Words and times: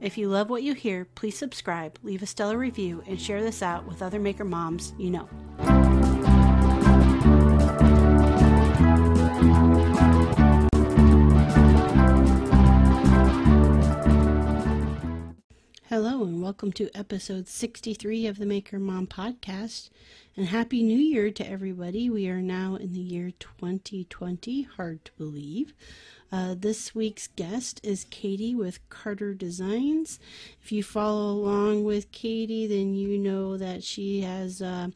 If 0.00 0.18
you 0.18 0.28
love 0.28 0.50
what 0.50 0.62
you 0.62 0.74
hear, 0.74 1.06
please 1.06 1.38
subscribe, 1.38 1.98
leave 2.02 2.22
a 2.22 2.26
stellar 2.26 2.58
review, 2.58 3.02
and 3.06 3.20
share 3.20 3.42
this 3.42 3.62
out 3.62 3.86
with 3.86 4.02
other 4.02 4.20
maker 4.20 4.44
moms 4.44 4.94
you 4.98 5.10
know. 5.10 5.75
Hello, 15.96 16.24
and 16.24 16.42
welcome 16.42 16.72
to 16.72 16.90
episode 16.94 17.48
63 17.48 18.26
of 18.26 18.36
the 18.36 18.44
Maker 18.44 18.78
Mom 18.78 19.06
podcast. 19.06 19.88
And 20.36 20.48
Happy 20.48 20.82
New 20.82 20.98
Year 20.98 21.30
to 21.30 21.50
everybody. 21.50 22.10
We 22.10 22.28
are 22.28 22.42
now 22.42 22.74
in 22.74 22.92
the 22.92 23.00
year 23.00 23.30
2020, 23.40 24.64
hard 24.76 25.06
to 25.06 25.12
believe. 25.16 25.72
Uh, 26.30 26.54
this 26.54 26.94
week's 26.94 27.28
guest 27.28 27.80
is 27.82 28.04
Katie 28.10 28.54
with 28.54 28.86
Carter 28.90 29.32
Designs. 29.32 30.20
If 30.62 30.70
you 30.70 30.82
follow 30.82 31.30
along 31.30 31.84
with 31.84 32.12
Katie, 32.12 32.66
then 32.66 32.92
you 32.92 33.16
know 33.16 33.56
that 33.56 33.82
she 33.82 34.20
has 34.20 34.60
uh, 34.60 34.88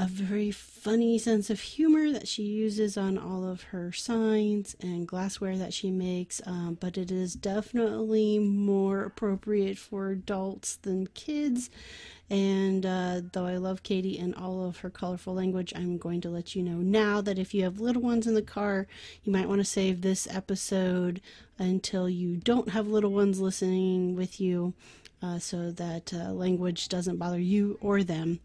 a 0.00 0.06
very 0.06 0.50
funny 0.50 1.18
sense 1.18 1.50
of 1.50 1.60
humor 1.60 2.10
that 2.10 2.26
she 2.26 2.42
uses 2.42 2.96
on 2.96 3.18
all 3.18 3.46
of 3.46 3.64
her 3.64 3.92
signs 3.92 4.74
and 4.80 5.06
glassware 5.06 5.58
that 5.58 5.74
she 5.74 5.90
makes, 5.90 6.40
um, 6.46 6.78
but 6.80 6.96
it 6.96 7.10
is 7.10 7.34
definitely 7.34 8.38
more 8.38 9.04
appropriate 9.04 9.76
for 9.76 10.08
adults 10.08 10.76
than 10.76 11.06
kids. 11.08 11.68
And 12.30 12.86
uh, 12.86 13.20
though 13.30 13.44
I 13.44 13.58
love 13.58 13.82
Katie 13.82 14.18
and 14.18 14.34
all 14.34 14.66
of 14.66 14.78
her 14.78 14.88
colorful 14.88 15.34
language, 15.34 15.74
I'm 15.76 15.98
going 15.98 16.22
to 16.22 16.30
let 16.30 16.56
you 16.56 16.62
know 16.62 16.78
now 16.78 17.20
that 17.20 17.38
if 17.38 17.52
you 17.52 17.64
have 17.64 17.78
little 17.78 18.00
ones 18.00 18.26
in 18.26 18.32
the 18.32 18.40
car, 18.40 18.86
you 19.22 19.30
might 19.30 19.48
want 19.48 19.60
to 19.60 19.66
save 19.66 20.00
this 20.00 20.26
episode 20.30 21.20
until 21.58 22.08
you 22.08 22.38
don't 22.38 22.70
have 22.70 22.86
little 22.86 23.12
ones 23.12 23.38
listening 23.38 24.16
with 24.16 24.40
you 24.40 24.72
uh, 25.22 25.38
so 25.38 25.70
that 25.72 26.14
uh, 26.14 26.32
language 26.32 26.88
doesn't 26.88 27.18
bother 27.18 27.38
you 27.38 27.76
or 27.82 28.02
them 28.02 28.40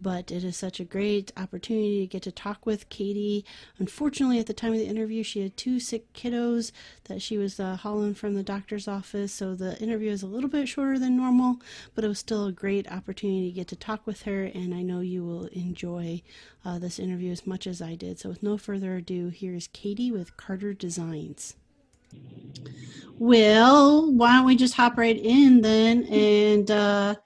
but 0.00 0.30
it 0.30 0.44
is 0.44 0.56
such 0.56 0.80
a 0.80 0.84
great 0.84 1.32
opportunity 1.36 2.00
to 2.00 2.06
get 2.06 2.22
to 2.22 2.32
talk 2.32 2.64
with 2.66 2.88
Katie. 2.88 3.44
Unfortunately, 3.78 4.38
at 4.38 4.46
the 4.46 4.54
time 4.54 4.72
of 4.72 4.78
the 4.78 4.86
interview, 4.86 5.22
she 5.22 5.42
had 5.42 5.56
two 5.56 5.80
sick 5.80 6.12
kiddos 6.12 6.72
that 7.04 7.22
she 7.22 7.36
was 7.36 7.60
uh, 7.60 7.76
hauling 7.76 8.14
from 8.14 8.34
the 8.34 8.42
doctor's 8.42 8.88
office, 8.88 9.32
so 9.32 9.54
the 9.54 9.78
interview 9.78 10.10
is 10.10 10.22
a 10.22 10.26
little 10.26 10.50
bit 10.50 10.68
shorter 10.68 10.98
than 10.98 11.16
normal, 11.16 11.56
but 11.94 12.04
it 12.04 12.08
was 12.08 12.18
still 12.18 12.46
a 12.46 12.52
great 12.52 12.90
opportunity 12.90 13.50
to 13.50 13.54
get 13.54 13.68
to 13.68 13.76
talk 13.76 14.06
with 14.06 14.22
her, 14.22 14.44
and 14.44 14.74
I 14.74 14.82
know 14.82 15.00
you 15.00 15.24
will 15.24 15.46
enjoy 15.46 16.22
uh, 16.64 16.78
this 16.78 16.98
interview 16.98 17.32
as 17.32 17.46
much 17.46 17.66
as 17.66 17.82
I 17.82 17.94
did. 17.94 18.18
So, 18.18 18.28
with 18.28 18.42
no 18.42 18.56
further 18.56 18.96
ado, 18.96 19.28
here's 19.28 19.66
Katie 19.68 20.10
with 20.10 20.36
Carter 20.36 20.74
Designs. 20.74 21.56
Well, 23.18 24.10
why 24.12 24.36
don't 24.36 24.46
we 24.46 24.56
just 24.56 24.74
hop 24.74 24.96
right 24.96 25.16
in 25.16 25.60
then 25.60 26.04
and 26.04 26.70
uh, 26.70 27.16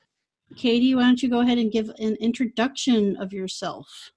Katie, 0.56 0.94
why 0.94 1.02
don't 1.02 1.22
you 1.22 1.28
go 1.28 1.40
ahead 1.40 1.58
and 1.58 1.70
give 1.70 1.90
an 1.98 2.16
introduction 2.16 3.16
of 3.16 3.32
yourself? 3.32 4.12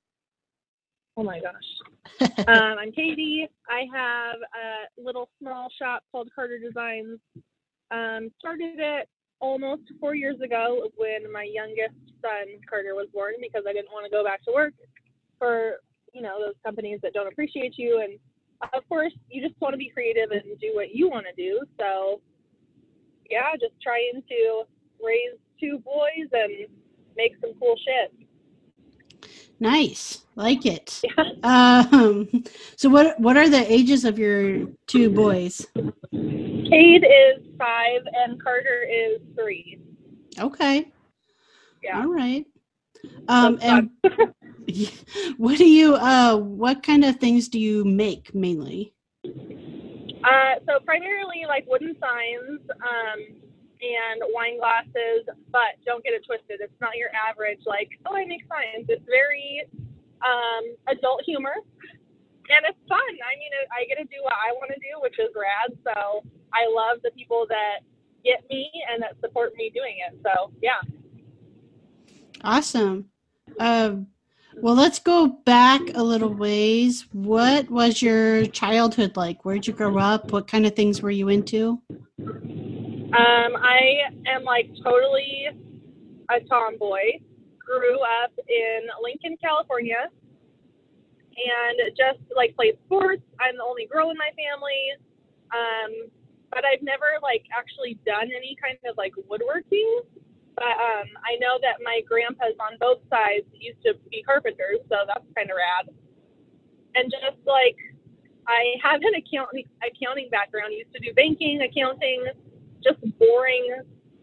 Oh 1.16 1.24
my 1.24 1.40
gosh. 1.40 2.30
um, 2.48 2.78
I'm 2.80 2.92
Katie. 2.92 3.48
I 3.70 3.86
have 3.94 4.36
a 4.36 5.02
little 5.02 5.30
small 5.42 5.68
shop 5.80 6.04
called 6.12 6.30
Carter 6.34 6.60
Designs. 6.60 7.20
Um, 7.90 8.30
started 8.40 8.76
it 8.78 9.10
almost 9.40 9.84
four 10.00 10.16
years 10.16 10.40
ago 10.42 10.90
when 10.96 11.32
my 11.32 11.48
youngest 11.52 11.96
son 12.22 12.60
Carter 12.70 12.96
was 12.96 13.08
born 13.14 13.34
because 13.42 13.64
I 13.68 13.74
didn't 13.74 13.92
want 13.92 14.06
to 14.06 14.12
go 14.12 14.24
back 14.24 14.44
to 14.46 14.52
work 14.54 14.74
for 15.38 15.78
you 16.14 16.22
know 16.22 16.38
those 16.44 16.56
companies 16.66 17.00
that 17.04 17.14
don't 17.14 17.28
appreciate 17.28 17.78
you 17.78 18.02
and 18.02 18.18
of 18.74 18.88
course 18.90 19.14
you 19.30 19.46
just 19.46 19.60
want 19.62 19.74
to 19.74 19.78
be 19.78 19.90
creative 19.90 20.32
and 20.32 20.44
do 20.60 20.72
what 20.74 20.94
you 20.94 21.10
want 21.10 21.26
to 21.28 21.36
do 21.42 21.62
so 21.80 22.20
yeah 23.30 23.52
just 23.60 23.74
trying 23.82 24.24
to 24.28 24.64
raise 25.04 25.38
two 25.60 25.80
boys 25.80 26.30
and 26.32 26.68
make 27.16 27.34
some 27.42 27.54
cool 27.60 27.76
shit. 27.78 28.14
Nice, 29.60 30.26
like 30.36 30.66
it. 30.66 31.02
um, 31.44 32.28
so 32.76 32.90
what 32.90 33.20
what 33.20 33.38
are 33.38 33.50
the 33.50 33.72
ages 33.72 34.06
of 34.06 34.20
your 34.20 34.68
two 34.86 35.10
boys? 35.10 35.66
Cade 36.12 37.06
is 37.06 37.46
five 37.58 38.02
and 38.14 38.42
Carter 38.42 38.86
is 38.90 39.20
three. 39.36 39.80
Okay. 40.40 40.92
Yeah. 41.84 42.02
All 42.02 42.14
right. 42.14 42.46
Um, 43.28 43.58
and 43.62 43.90
what 45.38 45.58
do 45.58 45.68
you 45.68 45.96
uh 45.96 46.36
what 46.38 46.84
kind 46.84 47.06
of 47.06 47.16
things 47.18 47.48
do 47.48 47.60
you 47.60 47.84
make 47.86 48.36
mainly? 48.36 48.94
Uh, 49.26 50.56
so 50.68 50.80
primarily 50.86 51.46
like 51.48 51.66
wooden 51.68 51.96
signs. 52.00 52.62
Um, 52.82 53.47
and 53.82 54.22
wine 54.34 54.60
glasses, 54.60 55.26
but 55.52 55.78
don't 55.86 56.04
get 56.04 56.14
it 56.14 56.26
twisted. 56.26 56.60
It's 56.62 56.80
not 56.82 56.98
your 56.98 57.10
average, 57.14 57.60
like, 57.66 57.90
oh, 58.06 58.16
I 58.16 58.26
make 58.26 58.42
signs. 58.50 58.86
It's 58.90 59.06
very 59.06 59.64
um, 60.26 60.76
adult 60.88 61.24
humor, 61.26 61.54
and 61.56 62.62
it's 62.66 62.80
fun. 62.90 63.00
I 63.00 63.34
mean, 63.38 63.52
I 63.72 63.86
get 63.86 63.98
to 64.02 64.06
do 64.06 64.22
what 64.24 64.34
I 64.34 64.52
want 64.54 64.72
to 64.74 64.80
do, 64.80 65.02
which 65.02 65.20
is 65.20 65.30
rad. 65.36 65.78
So 65.84 66.24
I 66.54 66.66
love 66.70 67.02
the 67.04 67.12
people 67.12 67.46
that 67.50 67.80
get 68.24 68.44
me 68.50 68.70
and 68.92 69.02
that 69.02 69.16
support 69.22 69.54
me 69.56 69.72
doing 69.74 69.96
it. 70.08 70.18
So, 70.24 70.52
yeah. 70.62 70.82
Awesome. 72.44 73.06
Um, 73.60 74.08
well, 74.60 74.76
let's 74.76 75.00
go 75.00 75.28
back 75.46 75.82
a 75.94 76.02
little 76.02 76.34
ways. 76.34 77.06
What 77.12 77.70
was 77.70 78.02
your 78.02 78.48
childhood 78.48 79.16
like? 79.16 79.46
Where'd 79.46 79.68
you 79.68 79.74
grow 79.74 79.98
up? 80.00 80.32
What 80.32 80.48
kind 80.48 80.66
of 80.66 80.76
things 80.76 81.02
were 81.02 81.12
you 81.12 81.30
into? 81.30 81.82
Um, 83.08 83.56
I 83.56 84.12
am 84.28 84.44
like 84.44 84.70
totally 84.84 85.48
a 86.30 86.40
tomboy. 86.42 87.24
Grew 87.60 88.00
up 88.00 88.32
in 88.48 88.88
Lincoln, 89.02 89.38
California, 89.44 90.08
and 91.36 91.78
just 91.96 92.20
like 92.36 92.56
played 92.56 92.78
sports. 92.86 93.24
I'm 93.40 93.56
the 93.58 93.64
only 93.64 93.88
girl 93.92 94.10
in 94.10 94.18
my 94.18 94.32
family. 94.36 94.92
Um, 95.52 96.12
but 96.52 96.64
I've 96.66 96.82
never 96.82 97.20
like 97.22 97.44
actually 97.56 98.00
done 98.06 98.28
any 98.36 98.56
kind 98.62 98.78
of 98.88 98.98
like 98.98 99.14
woodworking. 99.30 100.02
But 100.56 100.76
um, 100.76 101.08
I 101.24 101.38
know 101.40 101.60
that 101.62 101.80
my 101.84 102.02
grandpas 102.08 102.58
on 102.60 102.76
both 102.80 103.00
sides 103.14 103.46
used 103.54 103.80
to 103.86 103.94
be 104.10 104.24
carpenters, 104.24 104.82
so 104.90 105.06
that's 105.06 105.24
kind 105.38 105.52
of 105.52 105.56
rad. 105.56 105.94
And 106.96 107.12
just 107.12 107.40
like 107.46 107.78
I 108.48 108.76
have 108.82 109.00
an 109.00 109.16
accounting 109.16 109.70
accounting 109.80 110.28
background, 110.28 110.74
used 110.74 110.92
to 110.92 111.00
do 111.00 111.14
banking, 111.14 111.62
accounting, 111.62 112.26
just 112.84 113.00
boring 113.18 113.82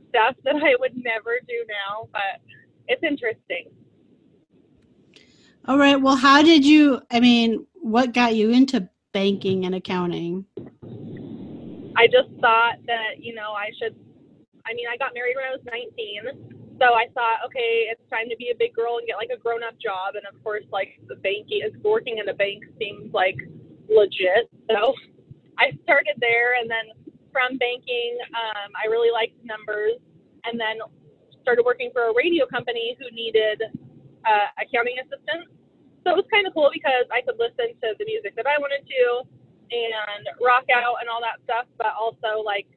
stuff 0.08 0.36
that 0.44 0.56
I 0.56 0.74
would 0.78 0.96
never 0.96 1.40
do 1.46 1.64
now, 1.68 2.08
but 2.12 2.40
it's 2.88 3.02
interesting. 3.02 3.66
All 5.66 5.78
right. 5.78 6.00
Well, 6.00 6.16
how 6.16 6.42
did 6.42 6.64
you? 6.64 7.00
I 7.10 7.20
mean, 7.20 7.66
what 7.74 8.12
got 8.12 8.34
you 8.34 8.50
into 8.50 8.88
banking 9.12 9.64
and 9.64 9.74
accounting? 9.74 10.44
I 11.96 12.06
just 12.06 12.28
thought 12.40 12.76
that 12.86 13.18
you 13.18 13.34
know 13.34 13.52
I 13.52 13.70
should. 13.80 13.96
I 14.66 14.74
mean, 14.74 14.86
I 14.92 14.96
got 14.96 15.14
married 15.14 15.36
when 15.36 15.44
I 15.44 15.52
was 15.52 15.60
19, 15.64 16.78
so 16.80 16.94
I 16.94 17.06
thought, 17.12 17.44
okay, 17.46 17.88
it's 17.92 18.00
time 18.08 18.28
to 18.30 18.36
be 18.36 18.50
a 18.50 18.56
big 18.58 18.74
girl 18.74 18.96
and 18.96 19.06
get 19.06 19.16
like 19.16 19.28
a 19.28 19.38
grown-up 19.38 19.74
job. 19.80 20.16
And 20.16 20.24
of 20.24 20.42
course, 20.42 20.64
like 20.72 21.00
the 21.06 21.16
banking, 21.16 21.60
working 21.82 22.18
in 22.18 22.28
a 22.28 22.34
bank 22.34 22.64
seems 22.78 23.12
like 23.12 23.36
legit. 23.88 24.48
So 24.70 24.94
I 25.58 25.72
started 25.82 26.16
there, 26.20 26.60
and 26.60 26.68
then 26.68 26.92
from 27.34 27.58
banking. 27.58 28.14
Um, 28.30 28.70
I 28.78 28.86
really 28.86 29.10
liked 29.10 29.34
numbers, 29.42 29.98
and 30.46 30.54
then 30.54 30.78
started 31.42 31.66
working 31.66 31.90
for 31.90 32.08
a 32.08 32.14
radio 32.14 32.46
company 32.46 32.94
who 32.96 33.10
needed 33.10 33.60
uh, 34.22 34.48
accounting 34.62 34.96
assistance. 35.02 35.50
So 36.06 36.14
it 36.14 36.16
was 36.22 36.28
kind 36.30 36.46
of 36.46 36.54
cool 36.54 36.70
because 36.72 37.04
I 37.10 37.20
could 37.20 37.36
listen 37.36 37.74
to 37.82 37.98
the 37.98 38.06
music 38.06 38.36
that 38.36 38.46
I 38.46 38.56
wanted 38.62 38.86
to 38.86 39.26
and 39.74 40.24
rock 40.40 40.68
out 40.70 41.00
and 41.00 41.08
all 41.10 41.20
that 41.20 41.42
stuff, 41.44 41.66
but 41.76 41.92
also 41.98 42.40
like 42.44 42.68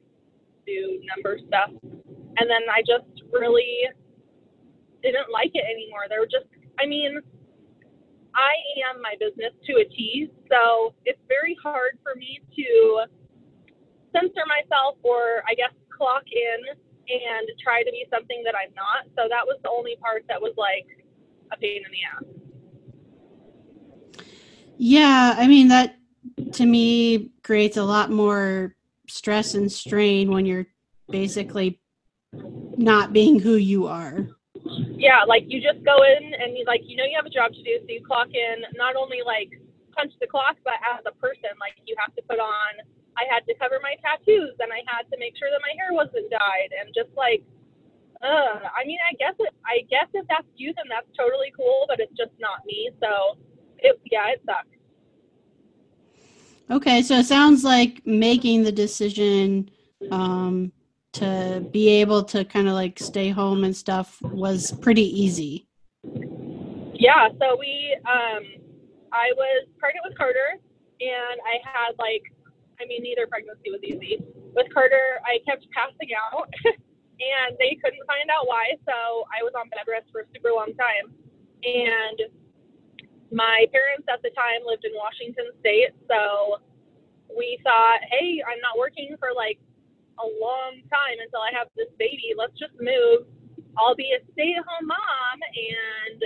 do 0.66 1.00
number 1.14 1.38
stuff. 1.46 1.70
And 1.72 2.46
then 2.48 2.64
I 2.68 2.82
just 2.82 3.08
really 3.32 3.88
didn't 5.02 5.30
like 5.32 5.52
it 5.54 5.64
anymore. 5.64 6.08
There 6.08 6.20
were 6.20 6.28
just, 6.28 6.48
I 6.80 6.86
mean, 6.86 7.20
I 8.34 8.52
am 8.88 9.00
my 9.00 9.14
business 9.20 9.52
to 9.66 9.72
a 9.80 9.84
T, 9.84 10.30
so 10.48 10.94
it's 11.04 11.20
very 11.28 11.56
hard 11.62 11.98
for 12.02 12.14
me 12.14 12.40
to 12.56 13.08
censor 14.12 14.44
myself 14.46 14.96
or 15.02 15.42
I 15.48 15.54
guess 15.54 15.72
clock 15.90 16.24
in 16.30 16.76
and 17.08 17.48
try 17.62 17.82
to 17.82 17.90
be 17.90 18.06
something 18.12 18.42
that 18.44 18.54
I'm 18.54 18.74
not. 18.74 19.06
So 19.16 19.28
that 19.28 19.46
was 19.46 19.58
the 19.62 19.70
only 19.70 19.96
part 19.96 20.24
that 20.28 20.40
was 20.40 20.54
like 20.56 20.86
a 21.52 21.56
pain 21.56 21.82
in 21.84 21.90
the 21.90 22.04
ass. 22.04 22.24
Yeah, 24.76 25.34
I 25.36 25.48
mean 25.48 25.68
that 25.68 25.96
to 26.52 26.66
me 26.66 27.30
creates 27.42 27.76
a 27.76 27.84
lot 27.84 28.10
more 28.10 28.74
stress 29.08 29.54
and 29.54 29.70
strain 29.70 30.30
when 30.30 30.46
you're 30.46 30.66
basically 31.10 31.80
not 32.76 33.12
being 33.12 33.40
who 33.40 33.56
you 33.56 33.86
are. 33.86 34.28
Yeah, 34.98 35.24
like 35.26 35.44
you 35.48 35.60
just 35.60 35.84
go 35.84 35.96
in 36.04 36.34
and 36.34 36.56
you 36.56 36.64
like 36.66 36.82
you 36.84 36.96
know 36.96 37.04
you 37.04 37.16
have 37.16 37.26
a 37.26 37.30
job 37.30 37.52
to 37.52 37.62
do, 37.62 37.78
so 37.80 37.86
you 37.88 38.04
clock 38.04 38.28
in 38.34 38.62
not 38.76 38.96
only 38.96 39.18
like 39.24 39.50
punch 39.96 40.12
the 40.20 40.26
clock, 40.26 40.56
but 40.64 40.74
as 40.94 41.02
a 41.06 41.14
person, 41.18 41.50
like 41.58 41.74
you 41.86 41.96
have 41.98 42.14
to 42.14 42.22
put 42.28 42.38
on 42.38 42.72
I 43.18 43.26
had 43.26 43.42
to 43.46 43.54
cover 43.58 43.82
my 43.82 43.98
tattoos 43.98 44.54
and 44.62 44.70
I 44.70 44.86
had 44.86 45.10
to 45.10 45.18
make 45.18 45.34
sure 45.36 45.50
that 45.50 45.60
my 45.60 45.74
hair 45.74 45.90
wasn't 45.90 46.30
dyed 46.30 46.70
and 46.78 46.94
just 46.94 47.10
like 47.16 47.42
uh 48.22 48.62
I 48.70 48.86
mean 48.86 48.98
I 49.02 49.14
guess 49.18 49.34
it 49.38 49.52
I 49.66 49.82
guess 49.90 50.06
if 50.14 50.26
that's 50.28 50.46
you 50.56 50.72
then 50.76 50.86
that's 50.88 51.10
totally 51.18 51.52
cool, 51.56 51.86
but 51.88 51.98
it's 51.98 52.14
just 52.16 52.32
not 52.38 52.64
me. 52.64 52.90
So 53.02 53.38
it 53.78 53.98
yeah, 54.10 54.30
it 54.30 54.42
sucks. 54.46 54.70
Okay, 56.70 57.02
so 57.02 57.16
it 57.16 57.26
sounds 57.26 57.64
like 57.64 58.06
making 58.06 58.62
the 58.62 58.72
decision 58.72 59.70
um 60.10 60.72
to 61.14 61.66
be 61.72 61.88
able 61.88 62.22
to 62.22 62.44
kind 62.44 62.68
of 62.68 62.74
like 62.74 62.98
stay 62.98 63.30
home 63.30 63.64
and 63.64 63.76
stuff 63.76 64.20
was 64.22 64.70
pretty 64.80 65.02
easy. 65.02 65.66
Yeah, 66.94 67.28
so 67.40 67.56
we 67.58 67.96
um 68.06 68.44
I 69.12 69.32
was 69.36 69.66
pregnant 69.78 70.04
with 70.06 70.16
Carter 70.16 70.60
and 71.00 71.40
I 71.46 71.58
had 71.64 71.92
like 71.98 72.22
I 72.80 72.86
mean, 72.86 73.02
neither 73.02 73.26
pregnancy 73.26 73.70
was 73.70 73.82
easy. 73.82 74.22
With 74.54 74.70
Carter, 74.72 75.18
I 75.26 75.42
kept 75.42 75.66
passing 75.74 76.14
out, 76.14 76.46
and 76.66 77.58
they 77.58 77.74
couldn't 77.82 78.06
find 78.06 78.30
out 78.30 78.46
why. 78.46 78.78
So 78.86 79.26
I 79.34 79.42
was 79.42 79.52
on 79.58 79.68
bed 79.68 79.86
rest 79.90 80.10
for 80.14 80.22
a 80.22 80.28
super 80.30 80.54
long 80.54 80.72
time. 80.78 81.10
And 81.66 82.30
my 83.34 83.66
parents 83.74 84.06
at 84.06 84.22
the 84.22 84.30
time 84.32 84.62
lived 84.64 84.86
in 84.86 84.94
Washington 84.94 85.50
State, 85.60 85.92
so 86.06 86.62
we 87.28 87.58
thought, 87.66 88.00
hey, 88.08 88.40
I'm 88.46 88.62
not 88.62 88.78
working 88.78 89.12
for 89.18 89.34
like 89.34 89.58
a 90.18 90.26
long 90.40 90.80
time 90.88 91.18
until 91.20 91.42
I 91.42 91.52
have 91.52 91.68
this 91.76 91.90
baby. 91.98 92.32
Let's 92.38 92.56
just 92.56 92.74
move. 92.78 93.26
I'll 93.76 93.94
be 93.94 94.14
a 94.14 94.22
stay-at-home 94.32 94.86
mom, 94.86 95.36
and 95.42 96.20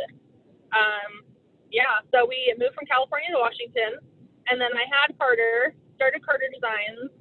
um, 0.72 1.10
yeah, 1.72 2.00
so 2.12 2.24
we 2.24 2.54
moved 2.56 2.76
from 2.76 2.88
California 2.88 3.28
to 3.32 3.40
Washington, 3.40 4.00
and 4.48 4.60
then 4.60 4.72
I 4.72 4.84
had 4.88 5.16
Carter 5.16 5.74
started 6.02 6.26
Carter 6.26 6.50
Designs 6.50 7.14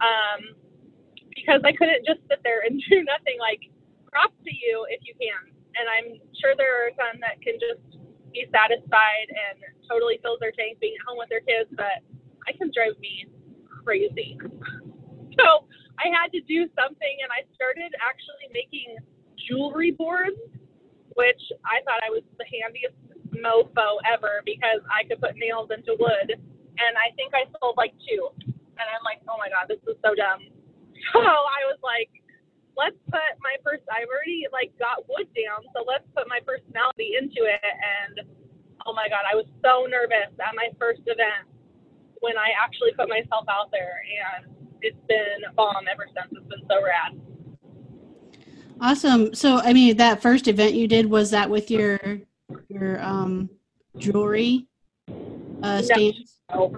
um, 0.00 0.56
because 1.36 1.60
I 1.68 1.76
couldn't 1.76 2.08
just 2.08 2.24
sit 2.32 2.40
there 2.40 2.64
and 2.64 2.80
do 2.88 3.04
nothing. 3.04 3.36
Like, 3.36 3.68
props 4.08 4.40
to 4.48 4.52
you 4.56 4.88
if 4.88 5.04
you 5.04 5.12
can. 5.20 5.52
And 5.76 5.84
I'm 5.84 6.16
sure 6.40 6.56
there 6.56 6.88
are 6.88 6.92
some 6.96 7.20
that 7.20 7.36
can 7.44 7.60
just 7.60 7.84
be 8.32 8.48
satisfied 8.48 9.28
and 9.28 9.60
totally 9.84 10.16
fill 10.24 10.40
their 10.40 10.56
tank 10.56 10.80
being 10.80 10.96
at 10.96 11.04
home 11.04 11.20
with 11.20 11.28
their 11.28 11.44
kids, 11.44 11.68
but 11.76 12.00
I 12.48 12.56
can 12.56 12.72
drive 12.72 12.96
me 12.96 13.28
crazy. 13.68 14.40
So 15.36 15.68
I 16.00 16.08
had 16.08 16.32
to 16.32 16.40
do 16.48 16.64
something, 16.72 17.14
and 17.20 17.28
I 17.28 17.44
started 17.52 17.92
actually 18.00 18.48
making 18.56 18.96
jewelry 19.36 19.92
boards, 19.92 20.40
which 21.12 21.42
I 21.60 21.84
thought 21.84 22.00
I 22.00 22.08
was 22.08 22.24
the 22.40 22.48
handiest 22.48 22.96
mofo 23.36 24.00
ever 24.08 24.40
because 24.48 24.80
I 24.88 25.04
could 25.04 25.20
put 25.20 25.36
nails 25.36 25.68
into 25.68 25.92
wood 26.00 26.40
and 26.78 26.92
I 26.96 27.12
think 27.16 27.32
I 27.32 27.48
sold 27.58 27.76
like 27.76 27.92
two. 28.04 28.28
And 28.76 28.86
I'm 28.92 29.04
like, 29.08 29.24
oh 29.24 29.40
my 29.40 29.48
god, 29.48 29.68
this 29.68 29.80
is 29.88 29.96
so 30.04 30.14
dumb. 30.14 30.40
So 31.12 31.22
I 31.22 31.62
was 31.70 31.78
like, 31.86 32.10
let's 32.76 32.96
put 33.06 33.30
my 33.38 33.54
first. 33.62 33.84
I've 33.92 34.08
already 34.08 34.48
like 34.50 34.72
got 34.78 35.06
wood 35.06 35.28
down, 35.38 35.62
so 35.70 35.84
let's 35.86 36.04
put 36.16 36.26
my 36.26 36.40
personality 36.42 37.14
into 37.14 37.46
it. 37.46 37.62
And 37.62 38.26
oh 38.86 38.92
my 38.92 39.06
god, 39.08 39.22
I 39.22 39.36
was 39.36 39.46
so 39.62 39.86
nervous 39.86 40.34
at 40.40 40.56
my 40.56 40.68
first 40.80 41.04
event 41.06 41.46
when 42.20 42.36
I 42.36 42.52
actually 42.58 42.92
put 42.98 43.08
myself 43.08 43.46
out 43.46 43.70
there, 43.70 44.02
and 44.02 44.50
it's 44.82 44.98
been 45.08 45.46
bomb 45.54 45.86
ever 45.86 46.06
since. 46.10 46.32
It's 46.32 46.48
been 46.48 46.66
so 46.68 46.82
rad. 46.82 47.14
Awesome. 48.80 49.34
So, 49.34 49.58
I 49.58 49.72
mean, 49.72 49.96
that 49.96 50.20
first 50.20 50.48
event 50.48 50.74
you 50.74 50.86
did 50.86 51.06
was 51.06 51.30
that 51.30 51.48
with 51.48 51.70
your 51.70 51.98
your 52.68 53.02
um 53.02 53.50
jewelry 53.96 54.66
uh, 55.62 55.82
stands? 55.82 56.36
No. 56.50 56.70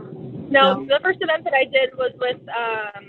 no. 0.51 0.87
the 0.87 1.01
first 1.03 1.19
event 1.21 1.45
that 1.45 1.55
I 1.55 1.65
did 1.65 1.95
was 1.97 2.13
with 2.19 2.41
um, 2.49 3.05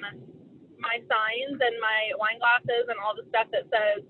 my 0.80 1.00
signs 1.08 1.58
and 1.60 1.76
my 1.80 2.12
wine 2.20 2.40
glasses 2.40 2.88
and 2.88 2.98
all 3.00 3.16
the 3.16 3.28
stuff 3.30 3.48
that 3.52 3.68
says 3.72 4.04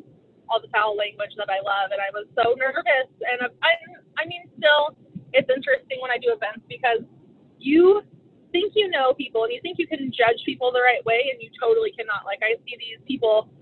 all 0.49 0.57
the 0.57 0.71
foul 0.73 0.97
language 0.97 1.33
that 1.37 1.49
I 1.49 1.61
love. 1.61 1.93
And 1.93 2.01
I 2.01 2.09
was 2.09 2.25
so 2.33 2.57
nervous. 2.57 3.09
And 3.21 3.49
I, 3.61 3.71
I 4.17 4.25
mean, 4.25 4.49
still, 4.57 4.97
it's 5.33 5.49
interesting 5.49 6.01
when 6.01 6.09
I 6.09 6.17
do 6.17 6.33
events 6.33 6.65
because 6.65 7.05
you 7.61 8.01
think 8.49 8.73
you 8.73 8.89
know 8.89 9.13
people 9.13 9.45
and 9.45 9.53
you 9.53 9.61
think 9.61 9.77
you 9.77 9.85
can 9.85 10.09
judge 10.09 10.41
people 10.41 10.73
the 10.73 10.81
right 10.81 11.05
way, 11.05 11.29
and 11.29 11.37
you 11.37 11.53
totally 11.61 11.93
cannot. 11.93 12.25
Like, 12.25 12.41
I 12.41 12.57
see 12.65 12.73
these 12.81 12.97
people 13.05 13.53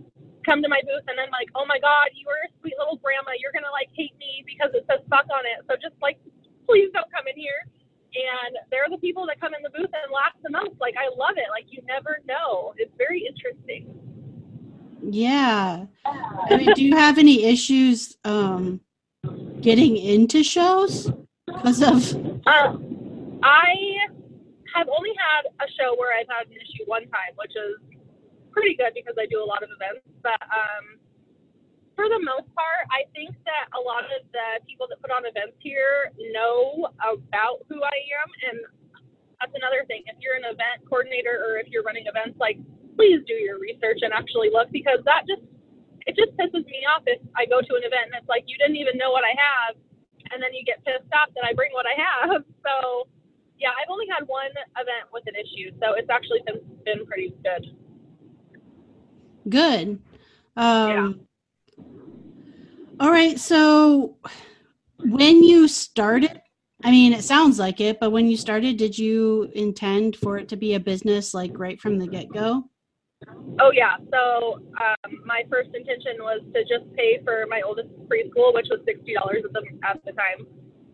come 0.47 0.63
to 0.63 0.71
my 0.71 0.79
booth 0.87 1.03
and 1.11 1.19
I'm 1.19 1.33
like, 1.35 1.51
oh 1.59 1.67
my 1.67 1.75
God, 1.75 2.07
you 2.15 2.23
are 2.31 2.39
a 2.47 2.49
sweet 2.63 2.79
little 2.79 2.95
grandma. 3.03 3.35
You're 3.35 3.51
going 3.51 3.67
to 3.67 3.75
like 3.75 3.91
hate 3.91 4.15
me 4.15 4.47
because 4.47 4.71
it 4.71 4.87
says 4.87 5.03
fuck 5.11 5.27
on 5.27 5.43
it. 5.43 5.59
So 5.67 5.75
just 5.75 5.99
like, 5.99 6.15
please 6.63 6.87
don't 6.95 7.11
come 7.11 7.27
in 7.27 7.35
here 7.35 7.67
and 8.17 8.57
they're 8.71 8.89
the 8.89 8.97
people 8.97 9.25
that 9.27 9.39
come 9.39 9.53
in 9.53 9.61
the 9.61 9.69
booth 9.69 9.91
and 9.93 10.11
laugh 10.11 10.33
the 10.43 10.49
most. 10.49 10.79
Like 10.79 10.95
I 10.97 11.09
love 11.15 11.37
it. 11.37 11.45
Like 11.51 11.65
you 11.69 11.81
never 11.87 12.19
know. 12.27 12.73
It's 12.77 12.93
very 12.97 13.25
interesting. 13.25 13.93
Yeah. 15.01 15.85
I 16.05 16.57
mean, 16.57 16.73
do 16.73 16.83
you 16.83 16.95
have 16.95 17.17
any 17.17 17.45
issues 17.45 18.17
um, 18.23 18.81
getting 19.61 19.95
into 19.97 20.43
shows 20.43 21.11
because 21.45 21.81
of? 21.81 22.15
Uh, 22.47 22.77
I 23.43 23.73
have 24.73 24.87
only 24.89 25.11
had 25.17 25.65
a 25.65 25.69
show 25.79 25.95
where 25.97 26.17
I've 26.17 26.27
had 26.27 26.47
an 26.47 26.53
issue 26.53 26.83
one 26.85 27.03
time, 27.03 27.33
which 27.35 27.51
is 27.51 27.79
pretty 28.51 28.75
good 28.75 28.93
because 28.95 29.15
I 29.19 29.25
do 29.27 29.43
a 29.43 29.45
lot 29.45 29.63
of 29.63 29.69
events. 29.69 30.05
But 30.23 30.41
um, 30.43 30.99
the 32.17 32.25
most 32.25 32.49
part, 32.57 32.89
I 32.89 33.05
think 33.13 33.37
that 33.45 33.69
a 33.77 33.81
lot 33.81 34.09
of 34.09 34.25
the 34.33 34.57
people 34.65 34.89
that 34.89 34.97
put 34.97 35.13
on 35.13 35.29
events 35.29 35.53
here 35.61 36.09
know 36.33 36.89
about 36.97 37.61
who 37.69 37.77
I 37.85 37.97
am, 38.17 38.29
and 38.49 38.57
that's 39.37 39.53
another 39.53 39.85
thing. 39.85 40.01
If 40.09 40.17
you're 40.17 40.33
an 40.33 40.49
event 40.49 40.81
coordinator 40.89 41.37
or 41.37 41.61
if 41.61 41.69
you're 41.69 41.85
running 41.85 42.09
events, 42.09 42.41
like 42.41 42.57
please 42.97 43.21
do 43.29 43.37
your 43.37 43.61
research 43.61 44.01
and 44.01 44.09
actually 44.09 44.49
look 44.49 44.73
because 44.73 44.97
that 45.05 45.29
just 45.29 45.45
it 46.09 46.17
just 46.17 46.33
pisses 46.33 46.65
me 46.65 46.81
off 46.89 47.05
if 47.05 47.21
I 47.37 47.45
go 47.45 47.61
to 47.61 47.71
an 47.77 47.85
event 47.85 48.09
and 48.09 48.17
it's 48.17 48.31
like 48.31 48.49
you 48.49 48.57
didn't 48.57 48.81
even 48.81 48.97
know 48.97 49.13
what 49.13 49.21
I 49.21 49.37
have, 49.37 49.77
and 50.33 50.41
then 50.41 50.57
you 50.57 50.65
get 50.65 50.81
pissed 50.81 51.09
off 51.13 51.29
that 51.37 51.45
I 51.45 51.53
bring 51.53 51.69
what 51.77 51.85
I 51.85 51.95
have. 51.95 52.41
So 52.67 53.07
yeah, 53.55 53.71
I've 53.73 53.89
only 53.89 54.05
had 54.11 54.27
one 54.27 54.51
event 54.75 55.07
with 55.13 55.23
an 55.25 55.33
issue, 55.33 55.71
so 55.79 55.95
it's 55.95 56.09
actually 56.09 56.43
been 56.45 56.59
been 56.83 57.05
pretty 57.05 57.33
good. 57.45 57.63
Good. 59.47 59.99
Um, 60.57 60.89
yeah 60.89 61.26
all 62.99 63.11
right. 63.11 63.39
So 63.39 64.17
when 64.99 65.43
you 65.43 65.67
started, 65.67 66.41
I 66.83 66.91
mean, 66.91 67.13
it 67.13 67.23
sounds 67.23 67.59
like 67.59 67.81
it, 67.81 67.99
but 67.99 68.11
when 68.11 68.27
you 68.27 68.37
started, 68.37 68.77
did 68.77 68.97
you 68.97 69.51
intend 69.55 70.15
for 70.15 70.37
it 70.37 70.49
to 70.49 70.55
be 70.55 70.75
a 70.75 70.79
business 70.79 71.33
like 71.33 71.57
right 71.57 71.79
from 71.79 71.97
the 71.97 72.07
get 72.07 72.31
go? 72.31 72.69
Oh, 73.59 73.71
yeah. 73.73 73.97
So 74.13 74.61
um, 74.77 75.21
my 75.25 75.43
first 75.49 75.69
intention 75.73 76.21
was 76.21 76.41
to 76.53 76.61
just 76.61 76.85
pay 76.95 77.19
for 77.23 77.45
my 77.49 77.61
oldest 77.65 77.89
preschool, 78.05 78.53
which 78.53 78.67
was 78.69 78.79
$60 78.85 79.17
at 79.17 79.53
the, 79.53 79.63
at 79.83 80.05
the 80.05 80.13
time. 80.13 80.45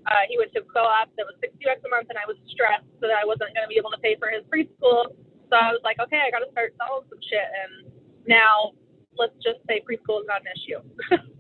Uh, 0.08 0.24
he 0.28 0.38
went 0.38 0.52
to 0.54 0.62
co-op 0.74 1.08
that 1.16 1.28
was 1.28 1.36
60 1.40 1.60
bucks 1.64 1.84
a 1.86 1.90
month, 1.90 2.08
and 2.10 2.20
I 2.20 2.28
was 2.28 2.36
stressed 2.52 2.88
so 3.00 3.08
that 3.08 3.20
I 3.20 3.26
wasn't 3.28 3.56
going 3.56 3.64
to 3.64 3.72
be 3.72 3.80
able 3.80 3.92
to 3.92 4.00
pay 4.04 4.16
for 4.20 4.32
his 4.32 4.44
preschool. 4.52 5.16
So 5.52 5.56
I 5.56 5.72
was 5.72 5.80
like, 5.84 6.00
okay, 6.00 6.20
I 6.20 6.32
got 6.32 6.44
to 6.44 6.52
start 6.52 6.76
selling 6.80 7.08
some 7.08 7.20
shit. 7.24 7.48
And 7.48 7.92
now 8.28 8.76
let's 9.16 9.36
just 9.44 9.60
say 9.68 9.84
preschool 9.84 10.24
is 10.24 10.28
not 10.28 10.44
an 10.44 10.52
issue. 10.56 10.80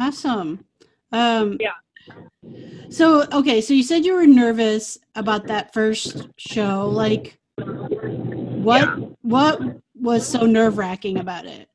Awesome. 0.00 0.64
Um, 1.12 1.58
yeah. 1.60 1.76
So, 2.88 3.26
okay, 3.32 3.60
so 3.60 3.74
you 3.74 3.82
said 3.82 4.04
you 4.04 4.14
were 4.14 4.26
nervous 4.26 4.98
about 5.14 5.46
that 5.48 5.74
first 5.74 6.28
show. 6.38 6.88
Like, 6.88 7.38
what 7.56 8.80
yeah. 8.80 9.06
what 9.20 9.60
was 9.94 10.26
so 10.26 10.46
nerve 10.46 10.78
wracking 10.78 11.18
about 11.18 11.44
it? 11.44 11.68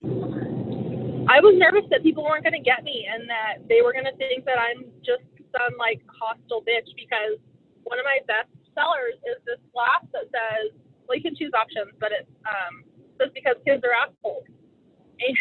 I 1.30 1.40
was 1.40 1.56
nervous 1.58 1.86
that 1.92 2.02
people 2.02 2.24
weren't 2.24 2.44
going 2.44 2.58
to 2.58 2.66
get 2.66 2.84
me 2.84 3.08
and 3.10 3.30
that 3.30 3.68
they 3.70 3.82
were 3.82 3.94
going 3.94 4.06
to 4.06 4.16
think 4.18 4.46
that 4.46 4.58
I'm 4.58 4.86
just 5.06 5.24
some 5.54 5.78
like 5.78 6.02
hostile 6.10 6.62
bitch 6.66 6.90
because 6.98 7.38
one 7.84 8.00
of 8.00 8.06
my 8.06 8.20
best 8.28 8.50
sellers 8.74 9.16
is 9.30 9.38
this 9.46 9.62
glass 9.72 10.04
that 10.14 10.26
says, 10.34 10.74
well, 11.08 11.16
you 11.16 11.24
can 11.24 11.36
choose 11.36 11.54
options, 11.54 11.94
but 12.00 12.10
it's 12.12 12.30
um, 12.50 12.84
says 13.22 13.30
because 13.34 13.56
kids 13.66 13.84
are 13.86 13.94
assholes. 13.94 14.50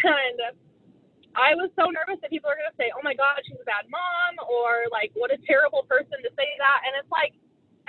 And 0.05 0.39
I 1.35 1.53
was 1.55 1.69
so 1.75 1.91
nervous 1.91 2.19
that 2.23 2.31
people 2.31 2.49
are 2.49 2.55
going 2.57 2.71
to 2.71 2.77
say, 2.79 2.91
oh 2.95 3.03
my 3.03 3.13
God, 3.13 3.39
she's 3.45 3.59
a 3.59 3.67
bad 3.67 3.85
mom, 3.91 4.39
or 4.47 4.87
like, 4.91 5.11
what 5.15 5.31
a 5.31 5.39
terrible 5.45 5.83
person 5.87 6.17
to 6.23 6.29
say 6.35 6.49
that. 6.59 6.79
And 6.87 6.95
it's 6.99 7.11
like, 7.11 7.33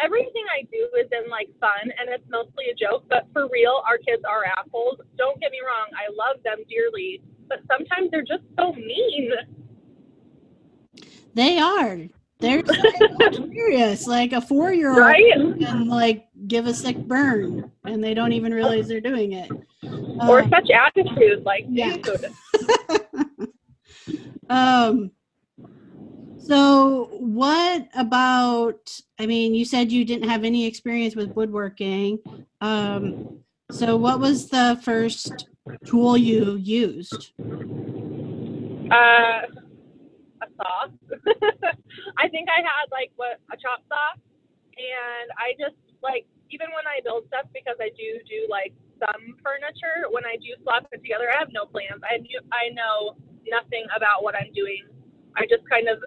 everything 0.03 0.45
I 0.53 0.63
do 0.71 0.89
is 1.01 1.09
in 1.13 1.31
like 1.31 1.49
fun 1.61 1.89
and 1.99 2.09
it's 2.09 2.25
mostly 2.29 2.67
a 2.71 2.75
joke, 2.75 3.05
but 3.09 3.27
for 3.33 3.49
real, 3.49 3.83
our 3.89 3.99
kids 3.99 4.23
are 4.29 4.45
assholes. 4.45 4.99
Don't 5.17 5.41
get 5.41 5.51
me 5.53 5.59
wrong, 5.65 5.89
I 5.97 6.11
love 6.13 6.43
them 6.45 6.59
dearly, 6.69 7.23
but 7.49 7.61
sometimes 7.71 8.11
they're 8.11 8.23
just 8.25 8.45
so 8.59 8.73
mean. 8.73 9.33
They 11.35 11.59
are. 11.59 11.99
They're 12.39 12.63
serious. 13.33 14.07
Like 14.07 14.33
a 14.33 14.41
four 14.41 14.73
year 14.73 14.91
old 14.91 14.99
Right? 14.99 15.33
can 15.59 15.89
like 15.89 16.29
give 16.47 16.67
a 16.67 16.75
sick 16.75 16.97
burn 16.99 17.71
and 17.85 18.05
they 18.05 18.13
don't 18.13 18.33
even 18.33 18.53
realize 18.53 18.89
they're 18.89 19.01
doing 19.01 19.33
it. 19.33 19.51
Or 20.29 20.43
Um, 20.43 20.51
such 20.51 20.69
attitude, 20.71 21.45
like, 21.45 21.65
yeah. 21.69 21.97
dude. 21.97 22.27
um 24.49 25.11
so 26.39 27.09
what 27.13 27.89
about 27.97 29.01
I 29.19 29.27
mean 29.27 29.55
you 29.55 29.65
said 29.65 29.91
you 29.91 30.05
didn't 30.05 30.29
have 30.29 30.45
any 30.45 30.67
experience 30.67 31.17
with 31.17 31.35
woodworking. 31.35 32.19
Um 32.61 33.17
so 33.71 33.97
what 33.97 34.21
was 34.21 34.49
the 34.49 34.79
first 34.83 35.49
tool 35.85 36.17
you 36.17 36.57
used? 36.57 37.33
Uh, 38.91 39.43
a 40.43 40.47
saw. 40.57 40.87
I 42.19 42.29
think 42.29 42.49
I 42.49 42.63
had 42.63 42.87
like 42.93 43.11
what 43.17 43.41
a 43.53 43.57
chop 43.57 43.83
saw, 43.89 44.15
and 44.79 45.29
I 45.37 45.59
just 45.59 45.75
like 46.03 46.27
even 46.51 46.69
when 46.71 46.87
I 46.87 47.01
build 47.03 47.27
stuff 47.27 47.47
because 47.53 47.77
I 47.81 47.91
do 47.99 48.23
do 48.29 48.47
like 48.49 48.73
some 49.03 49.35
furniture. 49.43 50.07
When 50.11 50.25
I 50.25 50.37
do 50.37 50.55
slap 50.63 50.87
it 50.93 51.03
together, 51.03 51.27
I 51.35 51.39
have 51.39 51.51
no 51.53 51.67
plans. 51.67 52.01
I 52.05 52.19
do, 52.19 52.39
I 52.53 52.71
know 52.73 53.17
nothing 53.49 53.87
about 53.95 54.23
what 54.23 54.35
I'm 54.35 54.53
doing. 54.53 54.85
I 55.37 55.45
just 55.47 55.63
kind 55.69 55.89
of 55.89 56.03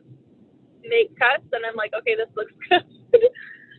make 0.84 1.14
cuts, 1.20 1.46
and 1.52 1.66
I'm 1.66 1.76
like, 1.76 1.94
okay, 1.94 2.16
this 2.16 2.30
looks 2.36 2.54
good. 2.70 2.84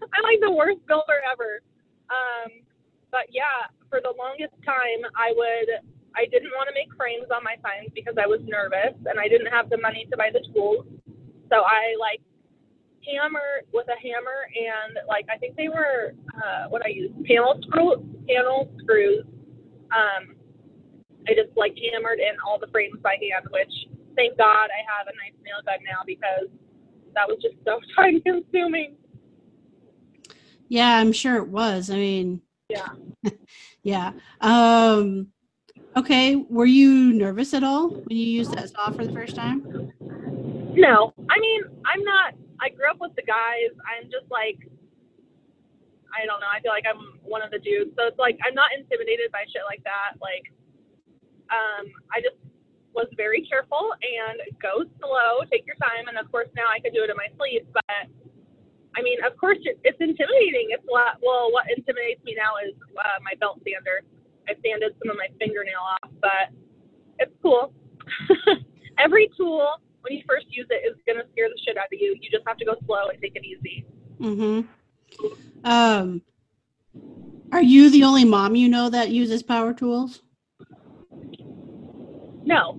I'm 0.00 0.24
like 0.24 0.40
the 0.40 0.52
worst 0.52 0.80
builder 0.88 1.20
ever. 1.28 1.60
Um, 2.08 2.64
but 3.10 3.28
yeah, 3.30 3.68
for 3.90 4.00
the 4.00 4.14
longest 4.16 4.54
time, 4.64 5.02
I 5.18 5.34
would 5.34 5.84
I 6.16 6.26
didn't 6.26 6.50
want 6.58 6.66
to 6.66 6.74
make 6.74 6.90
frames 6.96 7.30
on 7.30 7.42
my 7.44 7.54
signs 7.62 7.90
because 7.94 8.14
I 8.18 8.26
was 8.26 8.40
nervous 8.42 8.98
and 9.06 9.18
I 9.18 9.28
didn't 9.28 9.50
have 9.50 9.70
the 9.70 9.78
money 9.78 10.06
to 10.10 10.16
buy 10.16 10.30
the 10.32 10.42
tools. 10.54 10.86
So 11.50 11.62
I 11.62 11.94
like 11.98 12.22
hammer 13.06 13.64
with 13.72 13.86
a 13.88 13.98
hammer 13.98 14.46
and 14.54 14.98
like 15.08 15.26
I 15.32 15.38
think 15.38 15.56
they 15.56 15.68
were 15.68 16.14
uh, 16.36 16.68
what 16.68 16.82
I 16.84 16.90
used 16.90 17.14
panel 17.24 17.58
screw 17.62 18.02
panel 18.26 18.70
screws. 18.82 19.24
Um, 19.90 20.36
I 21.28 21.34
just 21.34 21.56
like 21.56 21.76
hammered 21.92 22.18
in 22.18 22.36
all 22.46 22.58
the 22.58 22.68
frames 22.68 22.98
by 23.02 23.16
hand, 23.20 23.46
which 23.50 23.72
thank 24.16 24.36
God 24.38 24.68
I 24.70 24.82
have 24.98 25.06
a 25.06 25.16
nice 25.16 25.36
nail 25.44 25.60
gun 25.64 25.78
now 25.84 26.02
because 26.06 26.48
that 27.14 27.28
was 27.28 27.38
just 27.42 27.56
so 27.64 27.78
time 27.96 28.20
consuming. 28.22 28.96
Yeah, 30.68 30.98
I'm 30.98 31.12
sure 31.12 31.36
it 31.36 31.48
was. 31.48 31.90
I 31.90 31.96
mean, 31.96 32.40
Yeah. 32.68 32.88
yeah. 33.82 34.12
Um 34.40 35.28
okay, 35.96 36.36
were 36.36 36.66
you 36.66 37.12
nervous 37.12 37.52
at 37.54 37.64
all 37.64 37.90
when 37.90 38.16
you 38.16 38.26
used 38.26 38.54
that 38.54 38.70
saw 38.70 38.90
for 38.90 39.04
the 39.04 39.12
first 39.12 39.34
time? 39.34 39.92
No, 40.74 41.12
I 41.28 41.38
mean, 41.40 41.62
I'm 41.84 42.02
not. 42.04 42.34
I 42.60 42.68
grew 42.68 42.88
up 42.88 43.00
with 43.00 43.14
the 43.16 43.22
guys. 43.22 43.74
I'm 43.82 44.04
just 44.04 44.30
like, 44.30 44.56
I 46.14 46.26
don't 46.26 46.40
know. 46.40 46.46
I 46.46 46.60
feel 46.60 46.70
like 46.70 46.84
I'm 46.86 47.18
one 47.22 47.42
of 47.42 47.50
the 47.50 47.58
dudes. 47.58 47.90
So 47.98 48.06
it's 48.06 48.18
like 48.18 48.38
I'm 48.46 48.54
not 48.54 48.70
intimidated 48.76 49.32
by 49.32 49.44
shit 49.50 49.62
like 49.66 49.82
that. 49.84 50.20
Like, 50.22 50.52
um, 51.50 51.86
I 52.12 52.20
just 52.20 52.36
was 52.94 53.06
very 53.16 53.46
careful 53.46 53.94
and 54.02 54.40
go 54.58 54.82
slow, 54.98 55.46
take 55.50 55.66
your 55.66 55.78
time. 55.78 56.08
And 56.08 56.18
of 56.18 56.30
course, 56.30 56.48
now 56.56 56.66
I 56.66 56.80
could 56.80 56.92
do 56.94 57.02
it 57.02 57.10
in 57.10 57.16
my 57.16 57.30
sleep. 57.38 57.66
But 57.72 58.10
I 58.96 59.02
mean, 59.02 59.22
of 59.22 59.36
course, 59.36 59.58
it's 59.62 60.00
intimidating. 60.00 60.74
It's 60.74 60.86
a 60.86 60.92
lot. 60.92 61.18
Well, 61.22 61.52
what 61.52 61.66
intimidates 61.70 62.22
me 62.24 62.34
now 62.34 62.58
is 62.58 62.74
uh, 62.98 63.18
my 63.22 63.34
belt 63.38 63.62
sander. 63.62 64.02
I 64.48 64.54
sanded 64.64 64.94
some 64.98 65.10
of 65.10 65.16
my 65.16 65.28
fingernail 65.38 65.78
off, 65.78 66.10
but 66.20 66.50
it's 67.18 67.34
cool. 67.42 67.72
Every 68.98 69.30
tool, 69.36 69.78
when 70.02 70.16
you 70.16 70.24
first 70.26 70.46
use 70.50 70.66
it, 70.70 70.82
is 70.82 70.98
gonna 71.06 71.26
scare 71.32 71.48
the 71.48 71.58
shit 71.64 71.76
out 71.78 71.86
of 71.86 71.98
you. 72.00 72.16
You 72.20 72.30
just 72.30 72.42
have 72.46 72.56
to 72.58 72.64
go 72.64 72.74
slow 72.86 73.08
and 73.12 73.20
take 73.22 73.36
it 73.36 73.44
easy. 73.46 73.86
Mhm. 74.18 74.66
Um 75.64 76.22
are 77.52 77.62
you 77.62 77.90
the 77.90 78.04
only 78.04 78.24
mom 78.24 78.54
you 78.54 78.68
know 78.68 78.88
that 78.90 79.10
uses 79.10 79.42
power 79.42 79.74
tools? 79.74 80.22
No. 82.50 82.74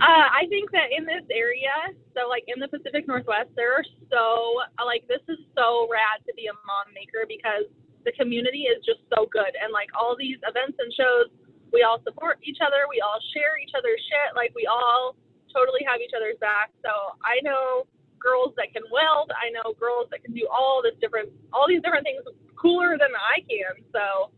uh, 0.00 0.26
I 0.32 0.48
think 0.48 0.72
that 0.72 0.88
in 0.88 1.04
this 1.04 1.28
area, 1.28 1.92
so 2.16 2.32
like 2.32 2.48
in 2.48 2.56
the 2.56 2.68
Pacific 2.72 3.04
Northwest, 3.04 3.52
there 3.60 3.76
are 3.76 3.84
so 4.08 4.56
like 4.80 5.04
this 5.04 5.20
is 5.28 5.36
so 5.52 5.84
rad 5.92 6.24
to 6.24 6.32
be 6.32 6.48
a 6.48 6.56
mom 6.64 6.88
maker 6.96 7.28
because 7.28 7.68
the 8.08 8.12
community 8.16 8.64
is 8.72 8.80
just 8.88 9.04
so 9.12 9.28
good 9.28 9.52
and 9.60 9.68
like 9.68 9.92
all 9.92 10.16
these 10.16 10.40
events 10.48 10.80
and 10.80 10.88
shows, 10.96 11.28
we 11.76 11.84
all 11.84 12.00
support 12.00 12.40
each 12.40 12.64
other, 12.64 12.88
we 12.88 13.04
all 13.04 13.20
share 13.36 13.60
each 13.60 13.76
other's 13.76 14.00
shit, 14.08 14.32
like 14.32 14.56
we 14.56 14.64
all 14.64 15.12
totally 15.52 15.84
have 15.84 16.00
each 16.00 16.16
other's 16.16 16.40
back. 16.40 16.72
So 16.80 16.88
I 17.20 17.44
know 17.44 17.84
girls 18.16 18.56
that 18.56 18.72
can 18.72 18.88
weld, 18.88 19.28
I 19.36 19.52
know 19.52 19.76
girls 19.76 20.08
that 20.08 20.24
can 20.24 20.32
do 20.32 20.48
all 20.48 20.80
this 20.80 20.96
different, 21.04 21.28
all 21.52 21.68
these 21.68 21.84
different 21.84 22.08
things 22.08 22.24
cooler 22.56 22.96
than 22.96 23.12
I 23.12 23.44
can. 23.44 23.84
So 23.92 24.32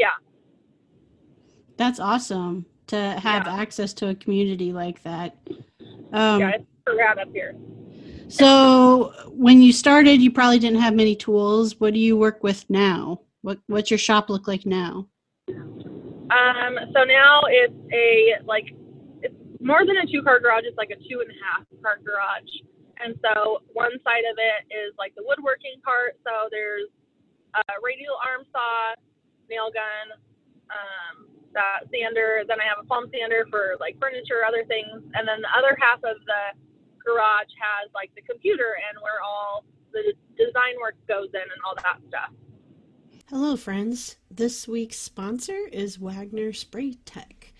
yeah, 0.00 0.16
That's 1.76 2.00
awesome 2.00 2.71
to 2.88 2.96
have 2.96 3.46
Yeah. 3.46 3.56
access 3.56 3.92
to 3.94 4.08
a 4.08 4.14
community 4.14 4.72
like 4.72 5.02
that. 5.02 5.36
Um 6.12 6.40
yeah, 6.40 6.50
it's 6.56 6.66
rad 6.96 7.18
up 7.18 7.32
here. 7.32 7.54
so 8.28 9.12
when 9.30 9.62
you 9.62 9.72
started 9.72 10.20
you 10.20 10.30
probably 10.30 10.58
didn't 10.58 10.80
have 10.80 10.94
many 10.94 11.14
tools. 11.16 11.78
What 11.80 11.92
do 11.94 11.98
you 12.00 12.16
work 12.16 12.42
with 12.42 12.68
now? 12.70 13.20
What 13.42 13.58
what's 13.66 13.90
your 13.90 13.98
shop 13.98 14.30
look 14.30 14.46
like 14.48 14.66
now? 14.66 15.08
Um, 16.30 16.78
so 16.94 17.04
now 17.04 17.42
it's 17.48 17.76
a 17.92 18.40
like 18.46 18.72
it's 19.20 19.34
more 19.60 19.84
than 19.84 19.96
a 19.98 20.06
two 20.06 20.22
car 20.22 20.40
garage. 20.40 20.64
It's 20.64 20.78
like 20.78 20.90
a 20.90 20.96
two 20.96 21.20
and 21.20 21.28
a 21.30 21.38
half 21.44 21.66
car 21.82 21.98
garage. 22.02 22.48
And 23.04 23.18
so 23.20 23.60
one 23.74 23.92
side 24.04 24.24
of 24.30 24.38
it 24.38 24.72
is 24.72 24.94
like 24.96 25.14
the 25.14 25.24
woodworking 25.26 25.76
part. 25.84 26.16
So 26.24 26.48
there's 26.50 26.88
a 27.54 27.62
radial 27.82 28.14
arm 28.24 28.46
saw, 28.52 28.94
nail 29.50 29.68
gun, 29.74 30.16
um, 30.70 31.26
that 31.54 31.88
sander. 31.92 32.42
Then 32.46 32.60
I 32.60 32.64
have 32.64 32.82
a 32.82 32.86
palm 32.86 33.10
sander 33.12 33.46
for 33.50 33.76
like 33.80 33.98
furniture, 34.00 34.44
other 34.46 34.64
things. 34.64 35.02
And 35.14 35.26
then 35.26 35.40
the 35.42 35.52
other 35.56 35.76
half 35.80 35.98
of 36.04 36.20
the 36.24 36.42
garage 37.04 37.52
has 37.58 37.90
like 37.94 38.10
the 38.14 38.22
computer 38.22 38.76
and 38.88 38.98
where 39.02 39.20
all 39.24 39.64
the 39.92 40.14
design 40.36 40.74
work 40.80 40.96
goes 41.08 41.28
in 41.34 41.42
and 41.42 41.60
all 41.66 41.74
that 41.76 41.98
stuff. 42.08 42.30
Hello, 43.28 43.56
friends. 43.56 44.16
This 44.30 44.68
week's 44.68 44.98
sponsor 44.98 45.58
is 45.72 45.98
Wagner 45.98 46.52
Spray 46.52 46.94
Tech. 47.04 47.52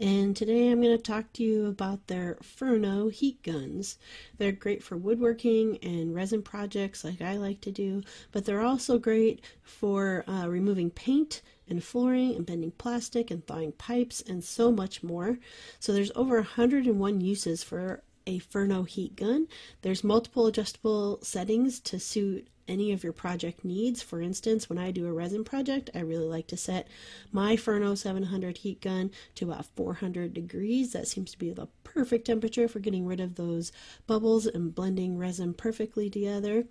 And 0.00 0.36
today 0.36 0.70
I'm 0.70 0.80
going 0.80 0.96
to 0.96 1.02
talk 1.02 1.32
to 1.34 1.42
you 1.42 1.66
about 1.66 2.06
their 2.06 2.38
Furno 2.40 3.10
heat 3.10 3.42
guns. 3.42 3.98
They're 4.38 4.52
great 4.52 4.82
for 4.82 4.96
woodworking 4.96 5.78
and 5.82 6.14
resin 6.14 6.40
projects 6.40 7.02
like 7.02 7.20
I 7.20 7.36
like 7.36 7.60
to 7.62 7.72
do, 7.72 8.02
but 8.30 8.44
they're 8.44 8.62
also 8.62 8.98
great 8.98 9.44
for 9.62 10.24
uh, 10.28 10.46
removing 10.46 10.90
paint 10.90 11.42
and 11.68 11.82
flooring 11.82 12.34
and 12.34 12.46
bending 12.46 12.70
plastic 12.72 13.30
and 13.30 13.46
thawing 13.46 13.72
pipes 13.72 14.20
and 14.20 14.42
so 14.42 14.70
much 14.70 15.02
more. 15.02 15.38
So 15.80 15.92
there's 15.92 16.12
over 16.14 16.36
101 16.36 17.20
uses 17.20 17.62
for 17.62 18.02
a 18.26 18.40
Furno 18.40 18.86
heat 18.86 19.16
gun. 19.16 19.48
There's 19.82 20.04
multiple 20.04 20.46
adjustable 20.46 21.18
settings 21.22 21.80
to 21.80 21.98
suit 21.98 22.48
any 22.68 22.92
of 22.92 23.02
your 23.02 23.14
project 23.14 23.64
needs. 23.64 24.02
For 24.02 24.20
instance, 24.20 24.68
when 24.68 24.78
I 24.78 24.90
do 24.90 25.06
a 25.06 25.12
resin 25.12 25.42
project, 25.42 25.88
I 25.94 26.00
really 26.00 26.26
like 26.26 26.46
to 26.48 26.56
set 26.56 26.88
my 27.32 27.56
Furno 27.56 27.96
700 27.96 28.58
heat 28.58 28.82
gun 28.82 29.10
to 29.36 29.46
about 29.50 29.64
400 29.74 30.34
degrees. 30.34 30.92
That 30.92 31.08
seems 31.08 31.32
to 31.32 31.38
be 31.38 31.50
the 31.50 31.68
perfect 31.82 32.26
temperature 32.26 32.68
for 32.68 32.80
getting 32.80 33.06
rid 33.06 33.20
of 33.20 33.36
those 33.36 33.72
bubbles 34.06 34.46
and 34.46 34.74
blending 34.74 35.16
resin 35.16 35.54
perfectly 35.54 36.10
together. 36.10 36.66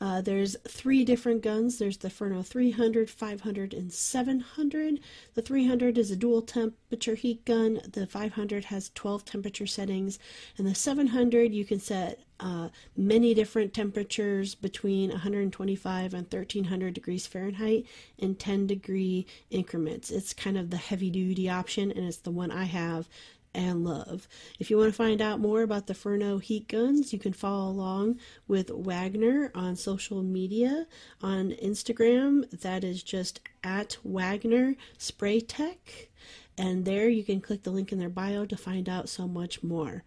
Uh, 0.00 0.20
there's 0.20 0.56
three 0.68 1.04
different 1.04 1.42
guns. 1.42 1.78
There's 1.78 1.98
the 1.98 2.08
Furno 2.08 2.44
300, 2.44 3.08
500, 3.08 3.72
and 3.72 3.92
700. 3.92 5.00
The 5.34 5.42
300 5.42 5.98
is 5.98 6.10
a 6.10 6.16
dual 6.16 6.42
temperature 6.42 7.14
heat 7.14 7.44
gun. 7.44 7.80
The 7.92 8.06
500 8.06 8.66
has 8.66 8.90
12 8.94 9.24
temperature 9.24 9.66
settings. 9.66 10.18
And 10.58 10.66
the 10.66 10.74
700, 10.74 11.54
you 11.54 11.64
can 11.64 11.80
set 11.80 12.20
uh, 12.38 12.68
many 12.96 13.32
different 13.32 13.72
temperatures 13.72 14.54
between 14.54 15.10
125 15.10 16.12
and 16.12 16.24
1300 16.24 16.92
degrees 16.92 17.26
Fahrenheit 17.26 17.86
in 18.18 18.34
10 18.34 18.66
degree 18.66 19.26
increments. 19.50 20.10
It's 20.10 20.34
kind 20.34 20.58
of 20.58 20.70
the 20.70 20.76
heavy 20.76 21.10
duty 21.10 21.48
option, 21.48 21.90
and 21.90 22.06
it's 22.06 22.18
the 22.18 22.30
one 22.30 22.50
I 22.50 22.64
have 22.64 23.08
and 23.56 23.84
love. 23.84 24.28
If 24.60 24.70
you 24.70 24.76
want 24.76 24.90
to 24.90 24.96
find 24.96 25.20
out 25.20 25.40
more 25.40 25.62
about 25.62 25.86
the 25.86 25.94
Furno 25.94 26.40
heat 26.40 26.68
guns, 26.68 27.12
you 27.12 27.18
can 27.18 27.32
follow 27.32 27.70
along 27.70 28.20
with 28.46 28.70
Wagner 28.70 29.50
on 29.54 29.74
social 29.74 30.22
media. 30.22 30.86
On 31.22 31.50
Instagram, 31.52 32.48
that 32.60 32.84
is 32.84 33.02
just 33.02 33.40
at 33.64 33.96
Wagner 34.04 34.76
Spray 34.98 35.40
Tech. 35.40 36.10
And 36.58 36.84
there 36.84 37.08
you 37.08 37.24
can 37.24 37.40
click 37.40 37.62
the 37.62 37.70
link 37.70 37.90
in 37.92 37.98
their 37.98 38.08
bio 38.08 38.44
to 38.44 38.56
find 38.56 38.88
out 38.88 39.08
so 39.08 39.26
much 39.26 39.62
more. 39.62 40.04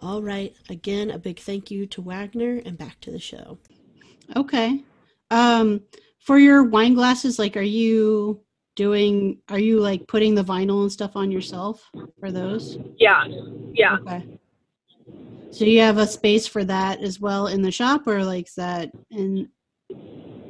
All 0.00 0.22
right, 0.22 0.54
again, 0.68 1.10
a 1.10 1.18
big 1.18 1.40
thank 1.40 1.70
you 1.70 1.86
to 1.86 2.02
Wagner, 2.02 2.60
and 2.64 2.78
back 2.78 3.00
to 3.00 3.10
the 3.10 3.18
show. 3.18 3.58
Okay. 4.36 4.84
Um, 5.30 5.80
for 6.20 6.38
your 6.38 6.62
wine 6.62 6.94
glasses, 6.94 7.38
like, 7.38 7.56
are 7.56 7.62
you 7.62 8.40
doing? 8.78 9.42
Are 9.50 9.58
you 9.58 9.80
like 9.80 10.06
putting 10.06 10.36
the 10.36 10.44
vinyl 10.46 10.82
and 10.82 10.90
stuff 10.90 11.16
on 11.16 11.30
yourself 11.34 11.82
for 12.20 12.30
those? 12.30 12.78
Yeah, 12.96 13.26
yeah. 13.74 13.98
Okay. 14.06 14.24
So 15.50 15.64
you 15.66 15.80
have 15.80 15.98
a 15.98 16.06
space 16.06 16.46
for 16.46 16.62
that 16.64 17.02
as 17.02 17.18
well 17.18 17.48
in 17.48 17.60
the 17.60 17.72
shop, 17.74 18.06
or 18.06 18.22
like 18.24 18.46
is 18.46 18.54
that 18.54 18.90
in? 19.10 19.50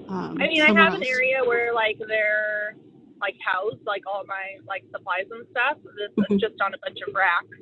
Um, 0.09 0.37
I 0.41 0.47
mean, 0.49 0.61
I 0.61 0.73
have 0.77 0.93
an 0.93 1.05
area 1.09 1.41
where 1.41 1.73
like 1.73 1.97
they're 2.07 2.77
like 3.21 3.35
housed, 3.41 3.81
like 3.87 4.05
all 4.07 4.23
my 4.29 4.61
like 4.69 4.85
supplies 4.93 5.25
and 5.33 5.49
stuff. 5.51 5.81
This 5.97 6.13
Mhm. 6.13 6.37
is 6.37 6.41
just 6.41 6.61
on 6.61 6.75
a 6.75 6.79
bunch 6.85 7.01
of 7.09 7.15
racks 7.17 7.57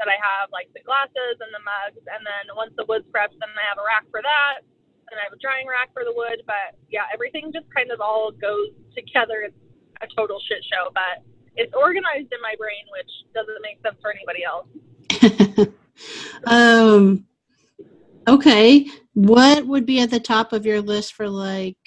that 0.00 0.08
I 0.08 0.16
have, 0.16 0.48
like 0.50 0.72
the 0.72 0.80
glasses 0.80 1.36
and 1.44 1.52
the 1.52 1.60
mugs. 1.60 2.00
And 2.08 2.24
then 2.24 2.56
once 2.56 2.72
the 2.76 2.84
wood's 2.88 3.06
prepped, 3.12 3.36
then 3.36 3.52
I 3.52 3.64
have 3.68 3.78
a 3.78 3.84
rack 3.84 4.08
for 4.10 4.20
that. 4.24 4.64
And 5.12 5.20
I 5.20 5.24
have 5.24 5.32
a 5.36 5.40
drying 5.44 5.68
rack 5.68 5.92
for 5.92 6.04
the 6.04 6.12
wood. 6.16 6.40
But 6.46 6.76
yeah, 6.88 7.04
everything 7.12 7.52
just 7.52 7.68
kind 7.76 7.90
of 7.92 8.00
all 8.00 8.32
goes 8.32 8.72
together. 8.96 9.44
It's 9.44 9.56
a 10.00 10.06
total 10.16 10.38
shit 10.48 10.64
show, 10.64 10.90
but 10.94 11.24
it's 11.56 11.72
organized 11.74 12.32
in 12.32 12.40
my 12.42 12.54
brain, 12.58 12.84
which 12.92 13.10
doesn't 13.34 13.60
make 13.62 13.80
sense 13.82 13.96
for 14.00 14.12
anybody 14.12 14.44
else. 14.44 14.66
um 16.46 17.24
okay. 18.28 18.86
What 19.14 19.66
would 19.66 19.86
be 19.86 20.00
at 20.00 20.10
the 20.10 20.20
top 20.20 20.52
of 20.52 20.66
your 20.66 20.82
list 20.82 21.14
for 21.14 21.28
like 21.28 21.78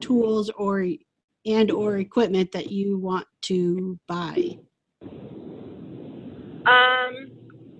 tools 0.00 0.50
or 0.50 0.86
and 1.46 1.70
or 1.70 1.96
equipment 1.98 2.52
that 2.52 2.70
you 2.70 2.98
want 2.98 3.26
to 3.42 3.98
buy? 4.06 4.58
Um, 6.66 7.30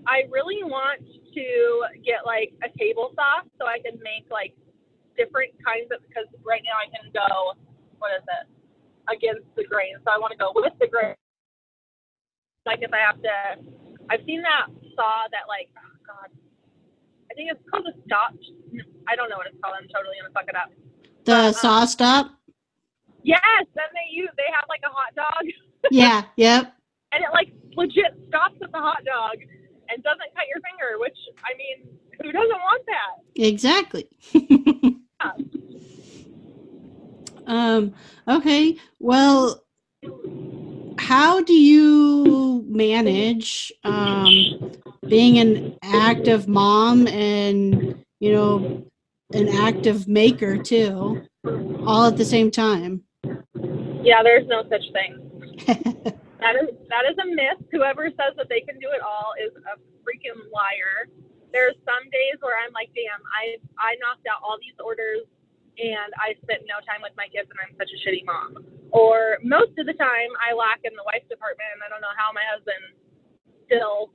I 0.07 0.29
really 0.29 0.63
want 0.63 1.01
to 1.33 1.83
get 2.05 2.25
like 2.25 2.53
a 2.63 2.69
table 2.77 3.11
saw 3.15 3.41
so 3.59 3.65
I 3.65 3.79
can 3.79 3.99
make 4.03 4.29
like 4.29 4.55
different 5.17 5.51
kinds 5.63 5.89
of 5.91 6.01
because 6.07 6.27
right 6.43 6.61
now 6.63 6.77
I 6.77 6.89
can 6.93 7.11
go 7.11 7.53
what 7.97 8.11
is 8.17 8.23
it 8.23 8.54
against 9.11 9.47
the 9.55 9.63
grain. 9.65 9.95
So 10.05 10.11
I 10.13 10.17
want 10.19 10.31
to 10.31 10.39
go 10.39 10.51
with 10.55 10.73
the 10.79 10.87
grain. 10.87 11.15
Like 12.65 12.79
if 12.81 12.93
I 12.93 12.99
have 13.01 13.21
to, 13.21 13.35
I've 14.09 14.25
seen 14.25 14.41
that 14.41 14.67
saw 14.95 15.27
that 15.31 15.45
like 15.47 15.69
oh 15.77 15.93
god, 16.05 16.29
I 17.31 17.33
think 17.35 17.51
it's 17.51 17.61
called 17.69 17.87
a 17.87 17.95
stop. 18.05 18.33
I 19.07 19.15
don't 19.15 19.29
know 19.29 19.37
what 19.37 19.47
it's 19.47 19.57
called. 19.61 19.75
I'm 19.77 19.87
totally 19.89 20.17
gonna 20.21 20.33
fuck 20.33 20.49
it 20.49 20.57
up. 20.57 20.71
the 21.25 21.33
Uh, 21.33 21.53
SawStop 21.53 22.31
Yes, 23.23 23.65
then 23.75 23.89
they 23.93 24.07
use 24.13 24.29
they 24.37 24.49
have 24.53 24.65
like 24.69 24.81
a 24.85 24.93
hot 24.93 25.15
dog 25.15 25.45
yeah 25.91 26.25
yep 26.37 26.73
and 27.11 27.23
it 27.23 27.31
like 27.33 27.53
legit 27.75 28.13
stops 28.27 28.57
at 28.61 28.71
the 28.71 28.77
hot 28.79 29.03
dog 29.05 29.37
and 29.89 30.03
doesn't 30.03 30.33
cut 30.35 30.45
your 30.49 30.61
finger, 30.65 30.99
which 30.99 31.17
I 31.45 31.55
mean, 31.57 31.87
who 32.21 32.31
doesn't 32.31 32.61
want 32.65 32.83
that? 32.87 33.13
exactly 33.35 34.07
um 37.47 37.93
okay 38.27 38.77
well 38.99 39.63
how 40.97 41.41
do 41.41 41.53
you 41.53 42.63
manage 42.67 43.71
um 43.83 44.81
being 45.07 45.37
an 45.37 45.77
active 45.83 46.47
mom 46.47 47.07
and 47.07 48.03
you 48.19 48.31
know 48.31 48.83
an 49.33 49.49
active 49.49 50.07
maker 50.07 50.57
too 50.57 51.21
all 51.85 52.05
at 52.05 52.17
the 52.17 52.25
same 52.25 52.49
time 52.51 53.03
Yeah, 54.03 54.23
there's 54.23 54.47
no 54.47 54.63
such 54.69 54.83
thing. 54.93 55.19
That 56.39 56.55
is 56.61 56.69
that 56.93 57.09
is 57.09 57.17
a 57.17 57.25
myth. 57.25 57.57
Whoever 57.71 58.05
says 58.13 58.37
that 58.37 58.49
they 58.49 58.61
can 58.61 58.77
do 58.77 58.93
it 58.93 59.01
all 59.01 59.33
is 59.33 59.49
a 59.65 59.81
freaking 60.05 60.37
liar. 60.53 61.09
There's 61.51 61.73
some 61.81 62.05
days 62.13 62.37
where 62.41 62.53
I'm 62.61 62.73
like, 62.73 62.93
damn, 62.93 63.17
I 63.33 63.57
I 63.81 63.97
knocked 63.97 64.27
out 64.29 64.45
all 64.45 64.57
these 64.61 64.77
orders 64.77 65.25
and 65.77 66.09
I 66.19 66.35
spent 66.43 66.63
no 66.67 66.79
time 66.83 67.03
with 67.03 67.15
my 67.19 67.27
kids 67.31 67.47
and 67.51 67.59
I'm 67.59 67.73
such 67.75 67.91
a 67.91 67.99
shitty 68.03 68.23
mom. 68.25 68.63
Or 68.95 69.39
most 69.43 69.75
of 69.75 69.85
the 69.85 69.97
time 69.97 70.31
I 70.39 70.55
lack 70.55 70.83
in 70.87 70.95
the 70.95 71.03
wife 71.03 71.27
department 71.27 71.67
and 71.75 71.81
I 71.83 71.87
don't 71.91 72.03
know 72.03 72.15
how 72.15 72.31
my 72.31 72.45
husband 72.47 72.95
still 73.67 74.13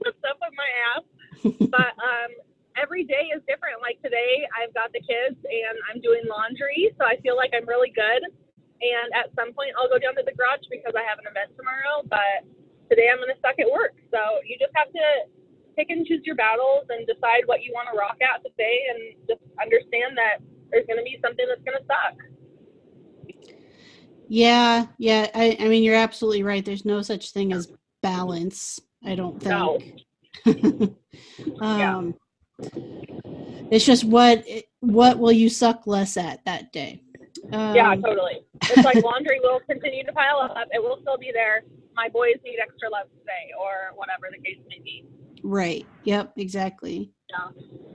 puts 0.00 0.20
up 0.24 0.40
with 0.40 0.54
my 0.56 0.70
ass. 0.94 1.06
but 1.70 1.94
um 2.00 2.30
every 2.78 3.02
day 3.04 3.34
is 3.34 3.42
different. 3.50 3.82
Like 3.82 4.00
today 4.00 4.46
I've 4.54 4.72
got 4.72 4.94
the 4.94 5.02
kids 5.02 5.36
and 5.42 5.76
I'm 5.90 6.00
doing 6.00 6.24
laundry, 6.30 6.94
so 6.96 7.04
I 7.04 7.20
feel 7.20 7.36
like 7.36 7.52
I'm 7.52 7.66
really 7.66 7.92
good. 7.92 8.22
And 8.78 9.10
at 9.10 9.34
some 9.34 9.50
point, 9.54 9.74
I'll 9.74 9.90
go 9.90 9.98
down 9.98 10.14
to 10.14 10.22
the 10.22 10.34
garage 10.34 10.62
because 10.70 10.94
I 10.94 11.02
have 11.02 11.18
an 11.18 11.26
event 11.26 11.50
tomorrow. 11.58 12.06
But 12.06 12.46
today, 12.86 13.10
I'm 13.10 13.18
going 13.18 13.34
to 13.34 13.40
suck 13.42 13.58
at 13.58 13.66
work. 13.66 13.98
So 14.14 14.18
you 14.46 14.54
just 14.54 14.70
have 14.78 14.86
to 14.94 15.06
pick 15.74 15.90
and 15.90 16.06
choose 16.06 16.22
your 16.22 16.38
battles 16.38 16.86
and 16.90 17.02
decide 17.06 17.46
what 17.50 17.66
you 17.66 17.74
want 17.74 17.90
to 17.90 17.94
rock 17.98 18.22
at 18.22 18.42
today, 18.46 18.86
and 18.90 19.18
just 19.26 19.42
understand 19.58 20.14
that 20.14 20.42
there's 20.70 20.86
going 20.86 20.98
to 20.98 21.04
be 21.04 21.18
something 21.22 21.46
that's 21.48 21.62
going 21.62 21.78
to 21.78 21.84
suck. 21.86 22.16
yeah 24.28 24.86
yeah 24.98 25.28
I, 25.34 25.56
I 25.58 25.68
mean 25.68 25.82
you're 25.82 25.94
absolutely 25.96 26.42
right 26.42 26.64
there's 26.64 26.84
no 26.84 27.00
such 27.02 27.30
thing 27.32 27.52
as 27.52 27.72
balance 28.02 28.78
i 29.04 29.14
don't 29.14 29.42
No. 29.44 29.78
think 30.44 30.94
um 31.60 32.14
it's 33.70 33.84
just 33.86 34.04
what 34.04 34.44
what 34.80 35.18
will 35.18 35.32
you 35.32 35.48
suck 35.48 35.86
less 35.86 36.16
at 36.16 36.44
that 36.44 36.72
day 36.72 37.02
um, 37.52 37.74
yeah, 37.74 37.94
totally. 37.94 38.40
It's 38.68 38.84
like 38.84 38.96
laundry 39.02 39.40
will 39.40 39.60
continue 39.60 40.04
to 40.04 40.12
pile 40.12 40.38
up. 40.38 40.68
It 40.70 40.82
will 40.82 40.98
still 41.00 41.16
be 41.16 41.30
there. 41.32 41.62
My 41.96 42.08
boys 42.10 42.34
need 42.44 42.58
extra 42.60 42.90
love 42.90 43.06
today, 43.18 43.52
or 43.58 43.96
whatever 43.96 44.26
the 44.30 44.36
case 44.42 44.58
may 44.68 44.80
be. 44.84 45.06
right 45.42 45.86
yep 46.04 46.32
exactly 46.36 47.10
Yeah. 47.30 47.87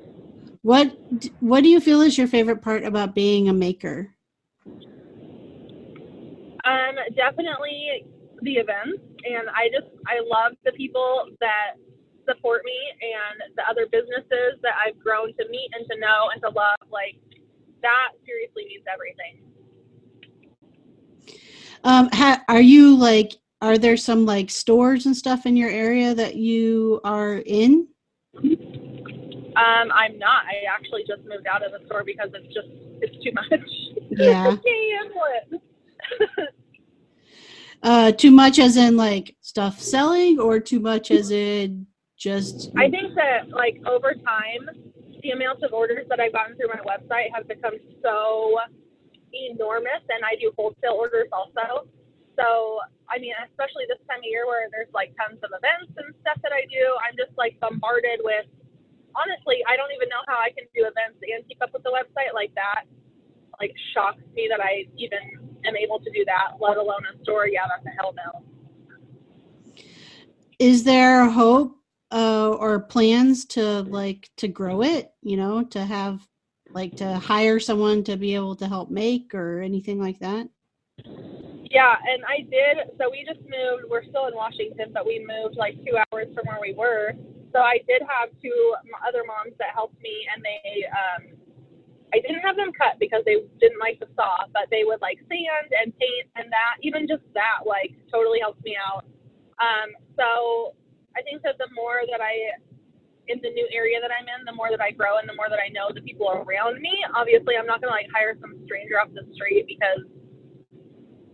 What 0.64 0.98
what 1.40 1.62
do 1.62 1.70
you 1.70 1.80
feel 1.80 2.02
is 2.02 2.18
your 2.18 2.28
favorite 2.28 2.62
part 2.62 2.84
about 2.84 3.14
being 3.14 3.48
a 3.48 3.54
maker 3.54 4.16
Um, 6.66 6.96
definitely 7.16 8.06
the 8.42 8.54
events, 8.54 9.04
and 9.26 9.50
I 9.50 9.68
just 9.68 9.92
I 10.08 10.20
love 10.24 10.54
the 10.64 10.72
people 10.72 11.28
that 11.42 11.76
support 12.26 12.64
me 12.64 12.80
and 13.02 13.54
the 13.58 13.64
other 13.70 13.86
businesses 13.92 14.60
that 14.62 14.74
I've 14.80 14.98
grown 15.00 15.34
to 15.36 15.50
meet 15.50 15.70
and 15.78 15.86
to 15.92 16.00
know 16.00 16.30
and 16.34 16.42
to 16.42 16.50
love. 16.50 16.80
Like 16.90 17.20
that 17.82 18.12
seriously 18.26 18.66
means 18.66 18.86
everything. 18.92 19.44
Um, 21.84 22.10
ha- 22.14 22.44
are 22.48 22.62
you 22.62 22.96
like, 22.96 23.34
are 23.62 23.78
there 23.78 23.98
some 23.98 24.26
like 24.26 24.50
stores 24.50 25.06
and 25.06 25.16
stuff 25.16 25.46
in 25.46 25.58
your 25.58 25.70
area 25.70 26.16
that 26.16 26.36
you 26.36 27.02
are 27.04 27.44
in? 27.46 27.88
Um, 29.56 29.92
I'm 29.92 30.18
not. 30.18 30.46
I 30.46 30.64
actually 30.70 31.04
just 31.08 31.22
moved 31.28 31.48
out 31.48 31.66
of 31.66 31.72
the 31.72 31.86
store 31.86 32.04
because 32.04 32.30
it's 32.34 32.54
just 32.54 32.68
it's 33.02 33.24
too 33.24 33.32
much. 33.34 33.62
Yeah. 34.16 34.44
I 34.44 34.56
can't 34.58 34.62
handle 34.62 35.24
it. 35.42 36.50
Uh, 37.84 38.14
too 38.14 38.32
much 38.32 38.60
as 38.60 38.78
in 38.78 38.96
like 38.96 39.36
stuff 39.42 39.82
selling, 39.82 40.40
or 40.40 40.58
too 40.58 40.80
much 40.80 41.12
as 41.12 41.32
in 41.32 41.86
just 42.18 42.72
I 42.78 42.90
think 42.90 43.14
that 43.16 43.50
like 43.50 43.84
over 43.86 44.14
time, 44.14 44.72
the 45.22 45.32
amount 45.32 45.64
of 45.64 45.74
orders 45.74 46.08
that 46.08 46.22
I've 46.22 46.32
gotten 46.32 46.56
through 46.56 46.70
my 46.72 46.80
website 46.88 47.36
have 47.36 47.46
become 47.46 47.76
so 48.02 48.56
enormous, 49.34 50.00
and 50.08 50.24
I 50.24 50.40
do 50.40 50.54
wholesale 50.56 50.96
orders 50.96 51.28
also. 51.34 51.84
So 52.40 52.80
I 53.12 53.20
mean, 53.20 53.36
especially 53.52 53.84
this 53.92 54.00
time 54.08 54.24
of 54.24 54.32
year 54.32 54.48
where 54.48 54.72
there's 54.72 54.92
like 54.96 55.12
tons 55.20 55.44
of 55.44 55.52
events 55.52 55.92
and 56.00 56.16
stuff 56.24 56.40
that 56.40 56.56
I 56.56 56.64
do, 56.72 56.88
I'm 57.04 57.20
just 57.20 57.36
like 57.38 57.60
bombarded 57.60 58.24
with. 58.24 58.48
Honestly, 59.16 59.62
I 59.70 59.78
don't 59.78 59.94
even 59.94 60.10
know 60.10 60.24
how 60.28 60.42
I 60.42 60.50
can 60.50 60.66
do 60.74 60.90
events 60.90 61.22
and 61.22 61.46
keep 61.48 61.62
up 61.62 61.72
with 61.74 61.84
the 61.84 61.94
website 61.94 62.34
like 62.34 62.54
that. 62.56 62.90
Like 63.62 63.74
shocks 63.94 64.22
me 64.34 64.50
that 64.50 64.60
I 64.60 64.90
even 64.98 65.22
am 65.66 65.76
able 65.78 66.00
to 66.00 66.10
do 66.12 66.26
that, 66.26 66.58
let 66.60 66.78
alone 66.78 67.06
a 67.06 67.14
store. 67.24 67.48
Yeah, 67.48 67.70
that's 67.70 67.86
a 67.86 67.94
hell 67.96 68.14
no. 68.18 68.44
is 70.60 70.84
there 70.84 71.30
hope 71.30 71.78
uh, 72.12 72.50
or 72.52 72.80
plans 72.80 73.46
to 73.46 73.82
like 73.82 74.30
to 74.38 74.48
grow 74.48 74.82
it? 74.82 75.12
You 75.22 75.38
know, 75.38 75.64
to 75.66 75.84
have 75.84 76.26
like 76.70 76.96
to 76.98 77.16
hire 77.16 77.60
someone 77.60 78.04
to 78.06 78.16
be 78.18 78.36
able 78.36 78.56
to 78.58 78.68
help 78.68 78.90
make 78.90 79.34
or 79.34 79.62
anything 79.62 80.00
like 80.00 80.20
that. 80.20 80.48
Yeah, 81.06 81.96
and 82.08 82.24
I 82.26 82.42
did. 82.50 82.98
So 82.98 83.10
we 83.10 83.26
just 83.28 83.42
moved. 83.42 83.90
We're 83.90 84.04
still 84.06 84.28
in 84.28 84.36
Washington, 84.36 84.92
but 84.94 85.06
we 85.06 85.20
moved 85.20 85.58
like 85.58 85.76
two 85.86 85.98
hours 85.98 86.28
from 86.34 86.46
where 86.46 86.60
we 86.62 86.74
were. 86.74 87.14
So 87.54 87.62
I 87.62 87.78
did 87.86 88.02
have 88.02 88.34
two 88.42 88.60
other 89.06 89.22
moms 89.24 89.54
that 89.62 89.78
helped 89.78 90.02
me, 90.02 90.26
and 90.34 90.42
they, 90.42 90.90
um, 90.90 91.38
I 92.14 92.18
didn't 92.18 92.42
have 92.42 92.58
them 92.58 92.74
cut 92.74 92.98
because 93.00 93.22
they 93.26 93.46
didn't 93.62 93.80
like 93.80 94.02
the 94.02 94.10
saw, 94.18 94.50
but 94.52 94.74
they 94.74 94.84
would 94.84 95.02
like 95.02 95.22
sand 95.30 95.70
and 95.70 95.94
paint, 95.98 96.26
and 96.36 96.50
that 96.50 96.82
even 96.82 97.08
just 97.08 97.22
that 97.38 97.66
like 97.66 97.94
totally 98.12 98.42
helped 98.42 98.66
me 98.66 98.74
out. 98.74 99.06
Um, 99.62 99.94
so 100.18 100.74
I 101.16 101.22
think 101.22 101.46
that 101.46 101.62
the 101.62 101.70
more 101.78 102.02
that 102.10 102.22
I 102.22 102.58
in 103.28 103.40
the 103.42 103.50
new 103.52 103.68
area 103.72 104.02
that 104.02 104.12
I'm 104.12 104.28
in, 104.28 104.46
the 104.46 104.52
more 104.52 104.70
that 104.70 104.82
I 104.82 104.92
grow 104.92 105.18
and 105.18 105.30
the 105.30 105.36
more 105.36 105.48
that 105.48 105.60
I 105.62 105.70
know 105.70 105.94
the 105.94 106.02
people 106.02 106.28
around 106.30 106.82
me. 106.82 107.06
Obviously, 107.16 107.56
I'm 107.56 107.66
not 107.66 107.82
gonna 107.82 107.94
like 107.94 108.10
hire 108.14 108.36
some 108.42 108.58
stranger 108.66 109.00
off 109.00 109.10
the 109.14 109.24
street 109.34 109.66
because 109.68 110.04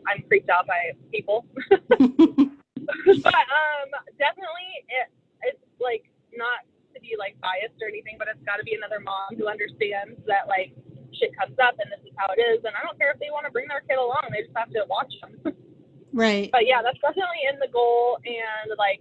I'm 0.08 0.24
freaked 0.28 0.50
out 0.50 0.68
by 0.68 0.94
people. 1.12 1.48
but 1.70 3.46
um, 3.48 3.90
definitely, 4.18 4.70
it, 4.90 5.08
it's 5.44 5.64
like 5.80 6.09
not 6.40 6.64
to 6.96 7.00
be 7.04 7.20
like 7.20 7.36
biased 7.44 7.76
or 7.84 7.92
anything, 7.92 8.16
but 8.16 8.32
it's 8.32 8.42
got 8.48 8.58
to 8.58 8.66
be 8.66 8.74
another 8.74 9.04
mom 9.04 9.36
who 9.36 9.52
understands 9.52 10.16
that 10.26 10.48
like 10.48 10.72
shit 11.12 11.36
comes 11.36 11.60
up 11.60 11.76
and 11.78 11.92
this 11.92 12.00
is 12.08 12.16
how 12.16 12.32
it 12.32 12.40
is. 12.40 12.64
And 12.64 12.72
I 12.74 12.82
don't 12.88 12.96
care 12.96 13.12
if 13.12 13.20
they 13.20 13.30
want 13.30 13.44
to 13.46 13.52
bring 13.52 13.68
their 13.68 13.84
kid 13.84 14.00
along; 14.00 14.32
they 14.32 14.48
just 14.48 14.56
have 14.56 14.72
to 14.72 14.88
watch 14.88 15.12
them. 15.22 15.36
Right. 16.12 16.50
but 16.52 16.66
yeah, 16.66 16.82
that's 16.82 16.98
definitely 17.06 17.46
in 17.54 17.60
the 17.60 17.70
goal 17.72 18.18
and 18.26 18.74
like 18.80 19.00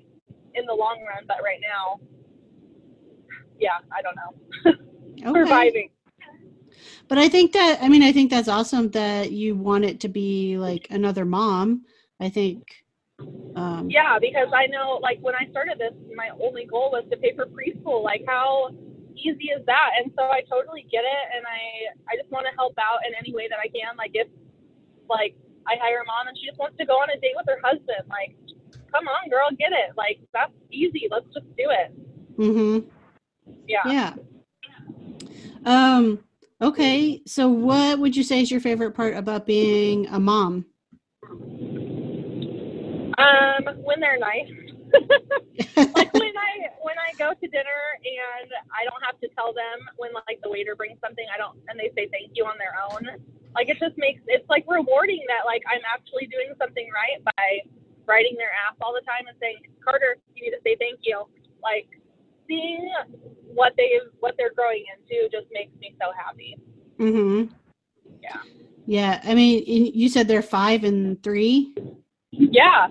in 0.55 0.67
the 0.67 0.75
long 0.75 1.01
run. 1.09 1.25
But 1.27 1.39
right 1.43 1.59
now, 1.59 2.01
yeah, 3.59 3.81
I 3.89 4.03
don't 4.03 4.17
know. 4.17 4.33
Okay. 5.19 5.41
Surviving. 5.41 5.91
But 7.09 7.19
I 7.19 7.29
think 7.29 7.53
that 7.53 7.79
I 7.83 7.89
mean 7.89 8.03
I 8.03 8.13
think 8.13 8.31
that's 8.31 8.47
awesome 8.47 8.91
that 8.91 9.33
you 9.33 9.57
want 9.57 9.85
it 9.85 9.99
to 10.01 10.09
be 10.09 10.59
like 10.59 10.87
another 10.91 11.25
mom. 11.25 11.85
I 12.21 12.29
think 12.29 12.85
um 13.57 13.91
Yeah, 13.91 14.19
because 14.19 14.49
I 14.55 14.67
know, 14.67 14.99
like, 15.03 15.19
when 15.21 15.35
I 15.35 15.47
started 15.51 15.79
this, 15.79 15.95
my 16.15 16.31
only 16.43 16.67
goal 16.67 16.91
was 16.93 17.05
to 17.11 17.17
pay 17.17 17.35
for 17.35 17.47
preschool. 17.47 18.03
Like, 18.03 18.25
how 18.27 18.71
easy 19.17 19.51
is 19.51 19.65
that? 19.67 19.91
And 19.99 20.13
so 20.17 20.25
I 20.25 20.43
totally 20.51 20.87
get 20.91 21.05
it, 21.05 21.25
and 21.37 21.45
I 21.47 22.13
I 22.13 22.17
just 22.17 22.31
want 22.31 22.47
to 22.47 22.55
help 22.57 22.75
out 22.79 23.01
in 23.07 23.15
any 23.15 23.35
way 23.35 23.49
that 23.49 23.59
I 23.59 23.69
can. 23.69 23.97
Like, 23.97 24.13
if 24.15 24.29
like 25.09 25.35
I 25.67 25.77
hire 25.81 26.01
a 26.01 26.07
mom 26.07 26.29
and 26.29 26.37
she 26.39 26.47
just 26.47 26.59
wants 26.59 26.77
to 26.79 26.87
go 26.87 26.95
on 26.95 27.09
a 27.11 27.19
date 27.21 27.35
with 27.37 27.47
her 27.49 27.61
husband, 27.63 28.09
like, 28.09 28.37
come 28.93 29.07
on, 29.09 29.29
girl, 29.29 29.49
get 29.59 29.73
it. 29.73 29.97
Like, 29.97 30.21
that's 30.33 30.53
easy. 30.71 31.09
Let's 31.11 31.27
just 31.35 31.47
do 31.57 31.67
it. 31.71 31.93
mhm. 32.39 32.85
Yeah. 33.67 33.85
Yeah. 33.87 34.15
Um 35.65 36.21
okay, 36.61 37.21
so 37.27 37.49
what 37.49 37.99
would 37.99 38.17
you 38.17 38.23
say 38.23 38.41
is 38.41 38.51
your 38.51 38.61
favorite 38.61 38.93
part 38.93 39.17
about 39.17 39.47
being 39.47 40.07
a 40.09 40.19
mom? 40.19 40.67
Um, 43.19 43.83
when 43.83 44.01
they're 44.01 44.19
nice. 44.19 44.51
like 45.95 46.13
when 46.15 46.33
I 46.37 46.71
when 46.81 46.97
I 46.97 47.13
go 47.19 47.35
to 47.35 47.47
dinner 47.49 47.83
and 48.05 48.51
I 48.73 48.85
don't 48.89 49.03
have 49.05 49.21
to 49.21 49.29
tell 49.37 49.53
them 49.53 49.79
when 49.99 50.13
like 50.29 50.41
the 50.43 50.51
waiter 50.51 50.77
brings 50.77 50.99
something 51.03 51.27
I 51.35 51.39
don't 51.39 51.59
and 51.69 51.79
they 51.79 51.91
say 51.97 52.09
thank 52.13 52.33
you 52.35 52.47
on 52.47 52.57
their 52.59 52.79
own. 52.79 53.21
Like 53.55 53.69
it 53.69 53.79
just 53.81 53.99
makes 53.99 54.23
it's 54.29 54.49
like 54.49 54.65
rewarding 54.69 55.25
that 55.29 55.45
like 55.47 55.63
I'm 55.69 55.83
actually 55.85 56.27
doing 56.29 56.55
something 56.61 56.89
right 56.95 57.21
by 57.25 57.61
riding 58.07 58.37
their 58.39 58.55
ass 58.55 58.77
all 58.81 58.95
the 58.95 59.05
time 59.05 59.27
and 59.29 59.37
saying 59.41 59.67
Carter 59.85 60.17
you 60.35 60.45
need 60.47 60.55
to 60.57 60.63
say 60.65 60.77
thank 60.81 61.01
you. 61.03 61.27
Like 61.63 61.89
seeing 62.49 62.89
what 63.53 63.75
they 63.77 64.01
what 64.21 64.37
they're 64.39 64.55
growing 64.55 64.85
into 64.95 65.29
just 65.29 65.49
makes 65.53 65.75
me 65.81 65.97
so 66.01 66.13
happy. 66.17 66.57
mhm. 67.01 67.51
Yeah. 68.23 68.41
Yeah, 68.87 69.21
I 69.25 69.35
mean 69.35 69.65
you 69.67 70.09
said 70.09 70.29
they're 70.29 70.43
5 70.43 70.85
and 70.85 71.23
3. 71.23 71.75
Yeah. 72.31 72.89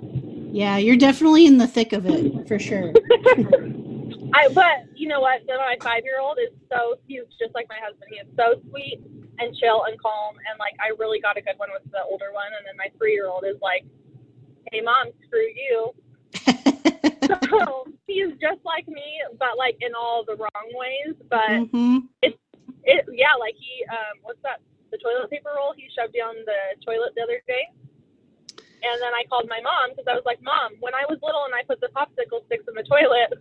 Yeah, 0.52 0.78
you're 0.78 0.98
definitely 0.98 1.46
in 1.46 1.58
the 1.58 1.68
thick 1.68 1.94
of 1.94 2.06
it 2.06 2.48
for 2.48 2.58
sure. 2.58 2.94
I 4.34 4.48
but 4.50 4.86
you 4.96 5.08
know 5.08 5.22
what? 5.22 5.42
Then 5.48 5.58
my 5.58 5.78
five 5.82 6.04
year 6.04 6.20
old 6.20 6.38
is 6.40 6.54
so 6.72 6.96
he's 7.08 7.22
just 7.40 7.54
like 7.54 7.68
my 7.70 7.78
husband. 7.82 8.10
He 8.10 8.18
is 8.18 8.28
so 8.36 8.60
sweet 8.70 9.00
and 9.40 9.56
chill 9.56 9.86
and 9.86 10.00
calm 10.02 10.36
and 10.50 10.58
like 10.60 10.74
I 10.80 10.96
really 10.98 11.20
got 11.20 11.38
a 11.38 11.42
good 11.42 11.58
one 11.58 11.70
with 11.72 11.90
the 11.92 12.02
older 12.10 12.34
one 12.34 12.52
and 12.58 12.66
then 12.66 12.76
my 12.78 12.88
three 12.98 13.14
year 13.14 13.28
old 13.28 13.46
is 13.46 13.58
like, 13.62 13.86
Hey 14.72 14.82
mom, 14.82 15.08
screw 15.28 15.48
you. 15.54 15.94
So 17.50 17.86
he's 18.08 18.32
just 18.40 18.64
like 18.64 18.88
me, 18.88 19.20
but 19.38 19.58
like 19.58 19.78
in 19.82 19.92
all 19.94 20.24
the 20.26 20.36
wrong 20.36 20.70
ways. 20.74 21.16
But 21.30 21.70
mhm. 21.72 22.08
it 22.22 22.40
yeah, 23.12 23.36
like 23.40 23.56
he 23.60 23.84
um 23.92 24.20
what's 24.24 24.42
that? 24.44 24.62
The 24.92 24.98
toilet 24.98 25.30
paper 25.30 25.52
roll 25.56 25.74
he 25.76 25.90
shoved 25.92 26.16
down 26.16 26.36
the 26.46 26.80
toilet 26.86 27.12
the 27.16 27.24
other 27.24 27.42
day. 27.48 27.68
And 28.84 29.02
then 29.02 29.14
I 29.14 29.24
called 29.30 29.50
my 29.50 29.60
mom 29.62 29.92
because 29.92 30.06
I 30.08 30.14
was 30.14 30.24
like, 30.26 30.42
Mom, 30.42 30.74
when 30.80 30.94
I 30.94 31.04
was 31.10 31.18
little 31.24 31.46
and 31.46 31.54
I 31.56 31.64
put 31.66 31.82
the 31.82 31.90
popsicle 31.98 32.46
sticks 32.46 32.66
in 32.68 32.76
the 32.78 32.86
toilet, 32.86 33.34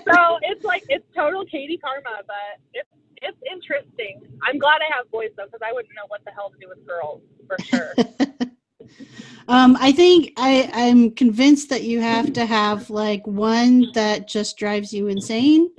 so 0.08 0.38
it's 0.42 0.64
like 0.64 0.84
it's 0.88 1.04
total 1.14 1.44
Katie 1.44 1.78
karma, 1.78 2.24
but 2.26 2.60
it's 2.72 2.88
it's 3.22 3.38
interesting. 3.50 4.20
I'm 4.42 4.58
glad 4.58 4.80
I 4.80 4.94
have 4.96 5.10
boys 5.10 5.30
though, 5.36 5.46
because 5.46 5.60
I 5.64 5.72
wouldn't 5.72 5.94
know 5.94 6.06
what 6.08 6.24
the 6.24 6.32
hell 6.32 6.50
to 6.50 6.58
do 6.58 6.68
with 6.68 6.86
girls 6.86 7.22
for 7.46 7.58
sure. 7.60 7.94
um, 9.48 9.76
I 9.80 9.92
think 9.92 10.32
I, 10.36 10.70
I'm 10.72 11.12
convinced 11.12 11.68
that 11.70 11.84
you 11.84 12.00
have 12.00 12.32
to 12.34 12.46
have 12.46 12.90
like 12.90 13.26
one 13.26 13.90
that 13.94 14.28
just 14.28 14.56
drives 14.56 14.92
you 14.92 15.08
insane, 15.08 15.70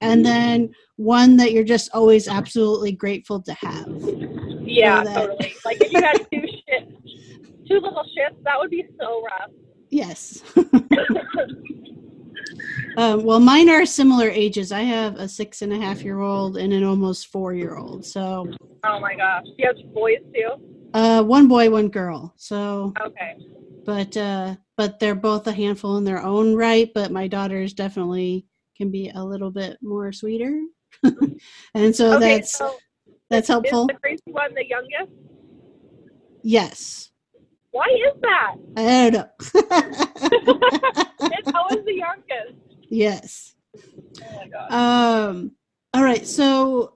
and 0.00 0.24
then 0.24 0.74
one 0.96 1.36
that 1.36 1.52
you're 1.52 1.64
just 1.64 1.90
always 1.94 2.26
absolutely 2.26 2.92
grateful 2.92 3.40
to 3.42 3.52
have. 3.54 3.86
yeah, 4.64 5.04
that. 5.04 5.14
totally. 5.14 5.54
Like 5.64 5.80
if 5.80 5.92
you 5.92 6.02
had 6.02 6.26
two 6.32 6.40
shits, 6.68 6.97
two 7.68 7.74
little 7.74 8.04
shits, 8.16 8.42
that 8.44 8.58
would 8.58 8.70
be 8.70 8.86
so 9.00 9.22
rough. 9.22 9.50
Yes. 9.90 10.42
um, 12.96 13.24
well, 13.24 13.40
mine 13.40 13.68
are 13.70 13.86
similar 13.86 14.28
ages. 14.28 14.72
I 14.72 14.80
have 14.82 15.16
a 15.16 15.28
six 15.28 15.62
and 15.62 15.72
a 15.72 15.78
half 15.78 16.04
year 16.04 16.20
old 16.20 16.56
and 16.56 16.72
an 16.72 16.84
almost 16.84 17.28
four 17.28 17.54
year 17.54 17.76
old. 17.76 18.04
So, 18.04 18.48
oh 18.84 19.00
my 19.00 19.14
gosh, 19.14 19.44
you 19.56 19.66
have 19.66 19.76
boys 19.94 20.18
too. 20.34 20.50
uh, 20.94 21.22
one 21.22 21.48
boy, 21.48 21.70
one 21.70 21.88
girl. 21.88 22.34
So, 22.36 22.92
Okay. 23.00 23.36
but 23.86 24.16
uh, 24.16 24.56
but 24.76 24.98
they're 24.98 25.14
both 25.14 25.46
a 25.46 25.52
handful 25.52 25.96
in 25.96 26.04
their 26.04 26.22
own 26.22 26.54
right. 26.54 26.90
But 26.94 27.10
my 27.12 27.28
daughters 27.28 27.72
definitely 27.72 28.46
can 28.76 28.90
be 28.90 29.10
a 29.14 29.24
little 29.24 29.50
bit 29.50 29.78
more 29.82 30.12
sweeter, 30.12 30.60
and 31.74 31.94
so 31.96 32.16
okay, 32.16 32.38
that's 32.38 32.52
so 32.58 32.76
that's 33.30 33.44
is 33.44 33.48
helpful. 33.48 33.86
the 33.86 33.94
crazy 33.94 34.22
one 34.26 34.54
the 34.54 34.66
youngest? 34.68 35.12
Yes. 36.42 37.07
Why 37.78 37.96
is 38.08 38.20
that? 38.22 38.54
I 38.76 39.10
don't 39.10 39.12
know. 39.12 39.28
It's 41.30 41.50
always 41.54 41.84
the 41.84 41.94
youngest. 41.94 42.58
yes. 42.88 43.54
Oh 43.76 44.36
my 44.36 44.48
god. 44.48 44.72
Um, 44.72 45.52
all 45.94 46.02
right. 46.02 46.26
So 46.26 46.94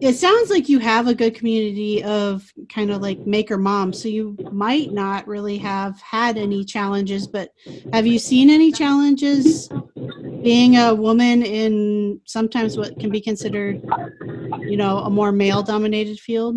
it 0.00 0.14
sounds 0.14 0.48
like 0.48 0.70
you 0.70 0.78
have 0.78 1.06
a 1.06 1.14
good 1.14 1.34
community 1.34 2.02
of 2.02 2.50
kind 2.70 2.90
of 2.90 3.02
like 3.02 3.26
maker 3.26 3.58
moms. 3.58 4.00
So 4.00 4.08
you 4.08 4.38
might 4.50 4.90
not 4.94 5.28
really 5.28 5.58
have 5.58 6.00
had 6.00 6.38
any 6.38 6.64
challenges, 6.64 7.26
but 7.26 7.50
have 7.92 8.06
you 8.06 8.18
seen 8.18 8.48
any 8.48 8.72
challenges 8.72 9.68
being 10.42 10.78
a 10.78 10.94
woman 10.94 11.42
in 11.42 12.22
sometimes 12.24 12.78
what 12.78 12.98
can 12.98 13.10
be 13.10 13.20
considered, 13.20 13.82
you 14.66 14.78
know, 14.78 15.00
a 15.00 15.10
more 15.10 15.30
male 15.30 15.62
dominated 15.62 16.18
field? 16.18 16.56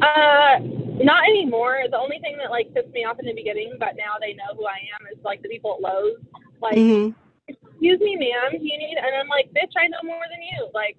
Uh, 0.00 0.58
not 1.04 1.24
anymore. 1.24 1.80
The 1.90 1.98
only 1.98 2.18
thing 2.20 2.36
that 2.38 2.50
like 2.50 2.72
pissed 2.74 2.90
me 2.92 3.04
off 3.04 3.18
in 3.20 3.26
the 3.26 3.34
beginning, 3.34 3.76
but 3.80 3.96
now 3.96 4.16
they 4.20 4.34
know 4.34 4.54
who 4.56 4.66
I 4.66 4.80
am, 4.98 5.06
is 5.12 5.22
like 5.24 5.42
the 5.42 5.48
people 5.48 5.74
at 5.76 5.82
Lowe's. 5.82 6.18
Like, 6.62 6.76
hmm 6.76 7.10
excuse 7.48 8.00
me, 8.00 8.16
ma'am, 8.16 8.58
do 8.58 8.64
you 8.64 8.78
need? 8.78 8.96
And 8.98 9.14
I'm 9.16 9.28
like, 9.28 9.50
bitch, 9.52 9.74
I 9.76 9.88
know 9.88 10.00
more 10.04 10.24
than 10.30 10.42
you. 10.42 10.70
Like, 10.74 10.98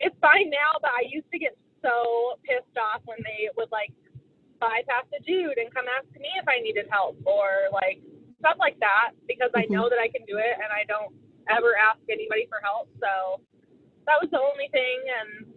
it's 0.00 0.16
fine 0.20 0.50
now, 0.50 0.78
but 0.82 0.90
I 0.92 1.04
used 1.08 1.30
to 1.32 1.38
get 1.38 1.56
so 1.82 2.38
pissed 2.44 2.76
off 2.78 3.02
when 3.06 3.18
they 3.24 3.50
would 3.56 3.70
like 3.72 3.92
bypass 4.60 5.06
the 5.10 5.20
dude 5.26 5.58
and 5.58 5.72
come 5.74 5.86
ask 5.90 6.08
me 6.20 6.30
if 6.38 6.46
I 6.48 6.60
needed 6.60 6.86
help 6.90 7.18
or 7.26 7.70
like 7.72 8.00
stuff 8.40 8.56
like 8.60 8.78
that 8.80 9.12
because 9.28 9.50
I 9.54 9.66
Mhm. 9.68 9.72
know 9.72 9.88
that 9.90 9.98
I 10.02 10.08
can 10.08 10.24
do 10.26 10.38
it 10.38 10.54
and 10.58 10.70
I 10.72 10.84
don't 10.86 11.14
ever 11.50 11.74
ask 11.78 12.00
anybody 12.10 12.46
for 12.50 12.60
help. 12.62 12.88
So 13.00 13.42
that 14.06 14.18
was 14.22 14.30
the 14.30 14.40
only 14.40 14.68
thing. 14.72 14.98
And 15.08 15.51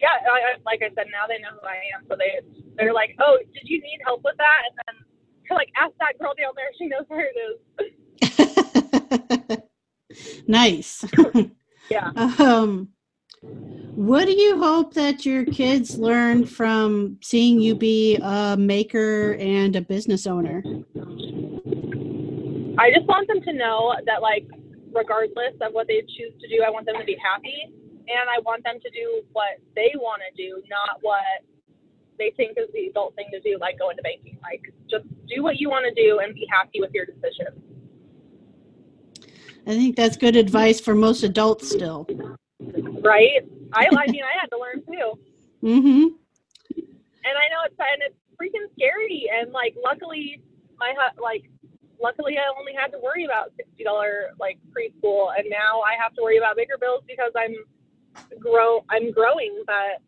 yeah, 0.00 0.08
I, 0.30 0.54
I, 0.54 0.56
like 0.64 0.82
I 0.82 0.90
said, 0.94 1.06
now 1.10 1.26
they 1.28 1.38
know 1.38 1.50
who 1.60 1.66
I 1.66 1.80
am. 1.96 2.06
So 2.08 2.16
they 2.18 2.40
they're 2.76 2.92
like, 2.92 3.16
oh, 3.20 3.38
did 3.54 3.62
you 3.64 3.80
need 3.80 4.00
help 4.04 4.22
with 4.24 4.36
that? 4.38 4.62
And 4.68 4.78
then 4.86 5.04
they're 5.48 5.56
like, 5.56 5.70
ask 5.76 5.92
that 6.00 6.18
girl 6.18 6.34
down 6.38 6.52
there. 6.56 6.70
She 6.78 6.86
knows 6.86 7.04
where 7.08 7.28
it 7.30 7.36
is. 9.50 10.42
nice. 10.48 11.04
Yeah. 11.88 12.10
Um, 12.38 12.88
what 13.40 14.24
do 14.26 14.32
you 14.32 14.58
hope 14.58 14.94
that 14.94 15.24
your 15.24 15.44
kids 15.44 15.96
learn 15.98 16.44
from 16.44 17.18
seeing 17.22 17.60
you 17.60 17.74
be 17.74 18.16
a 18.16 18.56
maker 18.58 19.34
and 19.38 19.76
a 19.76 19.80
business 19.80 20.26
owner? 20.26 20.62
I 22.78 22.90
just 22.90 23.06
want 23.06 23.28
them 23.28 23.40
to 23.42 23.52
know 23.52 23.94
that, 24.04 24.20
like, 24.20 24.46
regardless 24.92 25.54
of 25.62 25.72
what 25.72 25.86
they 25.86 26.00
choose 26.00 26.32
to 26.40 26.48
do, 26.48 26.62
I 26.66 26.70
want 26.70 26.86
them 26.86 26.96
to 26.98 27.04
be 27.04 27.16
happy, 27.22 27.72
and 28.08 28.30
I 28.30 28.40
want 28.40 28.64
them 28.64 28.78
to 28.80 28.90
do 28.90 29.22
what 29.32 29.58
they 29.74 29.92
want 29.96 30.22
to 30.28 30.36
do, 30.36 30.62
not 30.70 30.98
what 31.02 31.22
they 32.18 32.32
think 32.36 32.56
is 32.56 32.68
the 32.72 32.86
adult 32.86 33.14
thing 33.14 33.28
to 33.32 33.40
do, 33.40 33.58
like 33.60 33.78
go 33.78 33.90
into 33.90 34.02
banking. 34.02 34.38
Like, 34.42 34.62
just 34.90 35.04
do 35.28 35.42
what 35.42 35.58
you 35.58 35.68
want 35.68 35.84
to 35.84 35.94
do 35.94 36.20
and 36.20 36.34
be 36.34 36.46
happy 36.50 36.80
with 36.80 36.92
your 36.92 37.04
decision. 37.04 37.48
I 39.66 39.74
think 39.74 39.96
that's 39.96 40.16
good 40.16 40.36
advice 40.36 40.80
for 40.80 40.94
most 40.94 41.24
adults 41.24 41.68
still. 41.68 42.06
Right? 42.60 43.42
I, 43.72 43.86
I 43.86 44.06
mean, 44.10 44.22
I 44.22 44.38
had 44.40 44.46
to 44.50 44.58
learn 44.58 44.82
too, 44.86 45.18
Mm-hmm. 45.64 46.02
and 47.26 47.34
I 47.34 47.46
know 47.50 47.60
it's 47.64 47.74
and 47.74 48.02
it's 48.06 48.14
freaking 48.38 48.70
scary. 48.78 49.28
And 49.34 49.50
like, 49.50 49.74
luckily, 49.82 50.42
my 50.78 50.94
like, 51.20 51.50
luckily, 52.00 52.38
I 52.38 52.46
only 52.56 52.72
had 52.72 52.92
to 52.92 52.98
worry 53.02 53.24
about 53.24 53.50
sixty 53.56 53.82
dollar 53.82 54.30
like 54.38 54.58
preschool, 54.70 55.34
and 55.36 55.46
now 55.50 55.80
I 55.82 56.00
have 56.00 56.14
to 56.14 56.22
worry 56.22 56.38
about 56.38 56.56
bigger 56.56 56.78
bills 56.78 57.02
because 57.08 57.32
I'm 57.36 57.56
grow 58.40 58.84
I'm 58.90 59.10
growing, 59.12 59.62
but 59.66 60.02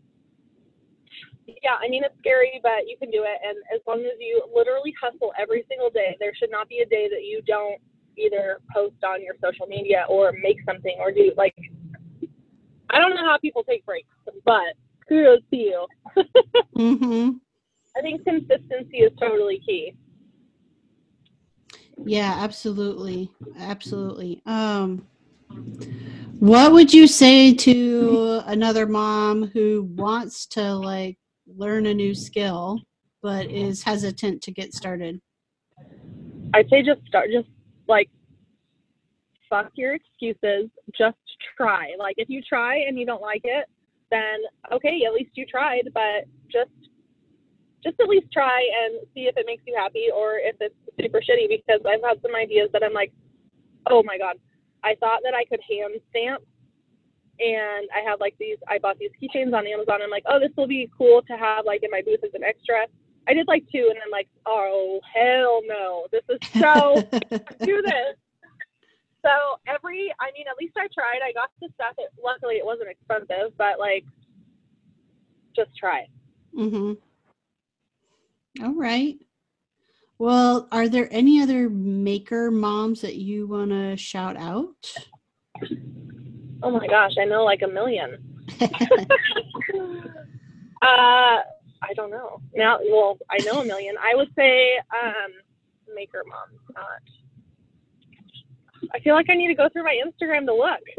yeah, 1.63 1.77
I 1.83 1.89
mean 1.89 2.05
it's 2.05 2.15
scary, 2.19 2.61
but 2.63 2.87
you 2.87 2.97
can 2.99 3.11
do 3.11 3.25
it. 3.25 3.39
And 3.47 3.57
as 3.75 3.81
long 3.87 4.01
as 4.01 4.19
you 4.21 4.43
literally 4.55 4.95
hustle 5.01 5.33
every 5.39 5.65
single 5.69 5.91
day, 5.91 6.17
there 6.21 6.33
should 6.35 6.51
not 6.51 6.69
be 6.69 6.81
a 6.81 6.87
day 6.87 7.09
that 7.09 7.25
you 7.25 7.43
don't 7.47 7.81
either 8.19 8.59
post 8.75 8.97
on 9.07 9.23
your 9.23 9.35
social 9.43 9.67
media 9.67 10.05
or 10.09 10.33
make 10.43 10.59
something 10.67 10.97
or 10.99 11.13
do 11.13 11.33
like 11.37 11.55
I 12.91 12.99
don't 12.99 13.15
know 13.15 13.27
how 13.27 13.39
people 13.39 13.63
take 13.65 13.85
breaks, 13.85 14.09
but 14.45 14.75
kudos 15.09 15.41
to 15.51 15.57
you. 15.57 15.87
mm-hmm. 16.77 17.31
I 17.97 18.01
think 18.01 18.25
consistency 18.25 18.99
is 18.99 19.13
totally 19.21 19.61
key. 19.67 19.95
Yeah, 22.05 22.35
absolutely. 22.39 23.31
Absolutely. 23.59 24.43
Um 24.47 25.07
what 26.39 26.73
would 26.73 26.93
you 26.93 27.07
say 27.07 27.53
to 27.53 28.43
another 28.47 28.87
mom 28.87 29.49
who 29.49 29.89
wants 29.97 30.47
to 30.47 30.75
like 30.75 31.19
learn 31.47 31.87
a 31.87 31.95
new 31.95 32.15
skill 32.15 32.81
but 33.23 33.47
is 33.51 33.83
hesitant 33.83 34.43
to 34.43 34.53
get 34.53 34.73
started? 34.73 35.21
I'd 36.55 36.69
say 36.71 36.83
just 36.83 37.05
start 37.07 37.31
just 37.33 37.49
like 37.89 38.09
fuck 39.51 39.71
your 39.75 39.95
excuses. 39.95 40.71
Just 40.97 41.17
try. 41.57 41.93
Like 41.99 42.15
if 42.19 42.29
you 42.29 42.41
try 42.49 42.77
and 42.87 42.99
you 42.99 43.07
don't 43.07 43.23
like 43.23 43.43
it, 43.45 43.67
then 44.11 44.39
okay, 44.73 45.03
at 45.07 45.13
least 45.13 45.31
you 45.35 45.45
tried, 45.47 45.89
but 45.93 46.25
just 46.51 46.71
just 47.83 47.99
at 48.01 48.09
least 48.09 48.27
try 48.33 48.61
and 48.85 49.01
see 49.15 49.23
if 49.23 49.37
it 49.37 49.47
makes 49.47 49.63
you 49.67 49.75
happy 49.77 50.07
or 50.15 50.39
if 50.39 50.57
it's 50.61 50.75
super 51.01 51.19
shitty 51.19 51.49
because 51.49 51.81
I've 51.87 52.03
had 52.03 52.21
some 52.23 52.35
ideas 52.35 52.69
that 52.73 52.83
I'm 52.83 52.93
like, 52.93 53.13
oh 53.89 54.03
my 54.05 54.19
god, 54.19 54.37
I 54.85 54.95
thought 55.01 55.21
that 55.25 55.35
I 55.35 55.45
could 55.45 55.61
hand 55.69 55.95
stamp 56.11 56.43
and 57.41 57.89
I 57.95 58.09
have 58.09 58.21
like 58.21 58.35
these 58.39 58.59
I 58.69 58.79
bought 58.79 58.99
these 58.99 59.11
keychains 59.21 59.55
on 59.55 59.67
Amazon. 59.67 60.01
I'm 60.03 60.11
like, 60.11 60.25
oh 60.29 60.41
this 60.41 60.51
will 60.57 60.67
be 60.67 60.91
cool 60.97 61.23
to 61.23 61.37
have 61.37 61.65
like 61.65 61.83
in 61.83 61.91
my 61.91 62.03
booth 62.03 62.21
as 62.25 62.31
an 62.35 62.43
extra. 62.45 62.87
I 63.29 63.35
did 63.35 63.47
like 63.47 63.65
two 63.73 63.89
and 63.91 63.99
I'm 64.05 64.11
like, 64.11 64.29
oh 64.47 65.01
hell 65.15 65.61
no. 65.67 66.07
This 66.11 66.23
is 66.29 66.41
so 66.61 67.07
do 67.65 67.83
this. 67.83 68.17
So 69.23 69.31
every 69.67 70.13
I 70.21 70.31
mean 70.33 70.47
at 70.51 70.57
least 70.59 70.75
I 70.77 70.89
tried. 70.93 71.21
I 71.25 71.33
got 71.33 71.51
the 71.61 71.69
stuff. 71.75 71.95
It 71.99 72.11
luckily 72.23 72.55
it 72.57 72.67
wasn't 72.67 72.91
expensive, 72.91 73.57
but 73.57 73.79
like 73.79 74.05
just 75.55 75.77
try. 75.77 76.07
Mhm. 76.57 76.97
All 78.63 78.75
right. 78.75 79.17
Well, 80.19 80.67
are 80.73 80.89
there 80.89 81.09
any 81.13 81.41
other 81.41 81.71
maker 81.71 82.51
moms 82.51 83.03
that 83.03 83.15
you 83.17 83.47
want 83.47 83.71
to 83.71 83.97
shout 83.97 84.37
out? 84.37 84.93
Oh 86.63 86.71
my 86.71 86.87
gosh, 86.89 87.13
I 87.21 87.25
know 87.25 87.45
like 87.45 87.63
a 87.63 87.69
million. 87.69 88.19
uh, 90.83 91.39
I 91.83 91.95
don't 91.95 92.11
know. 92.11 92.41
Now, 92.55 92.79
well, 92.91 93.19
I 93.31 93.39
know 93.45 93.61
a 93.61 93.65
million. 93.65 93.95
I 94.01 94.15
would 94.17 94.29
say 94.35 94.77
um, 94.79 95.33
maker 95.95 96.25
moms, 96.27 96.61
not. 96.75 97.01
I 98.95 99.01
feel 99.01 99.15
like 99.15 99.29
I 99.29 99.35
need 99.35 99.49
to 99.49 99.55
go 99.55 99.69
through 99.69 99.85
my 99.85 100.01
Instagram 100.05 100.47
to 100.47 100.55
look. 100.55 100.81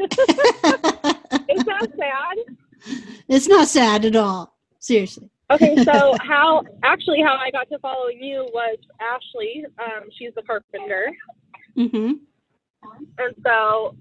Is 1.48 1.64
that 1.64 1.88
sad? 1.96 2.38
It's 3.28 3.48
not 3.48 3.68
sad 3.68 4.04
at 4.04 4.16
all. 4.16 4.56
Seriously. 4.78 5.28
Okay, 5.50 5.76
so 5.84 6.16
how 6.20 6.62
actually 6.84 7.20
how 7.22 7.34
I 7.36 7.50
got 7.50 7.68
to 7.70 7.78
following 7.80 8.22
you 8.22 8.48
was 8.52 8.78
Ashley. 9.00 9.64
Um, 9.78 10.08
she's 10.16 10.32
the 10.36 10.42
carpenter. 10.42 11.10
Mhm. 11.76 12.20
And 13.18 13.34
so, 13.44 13.94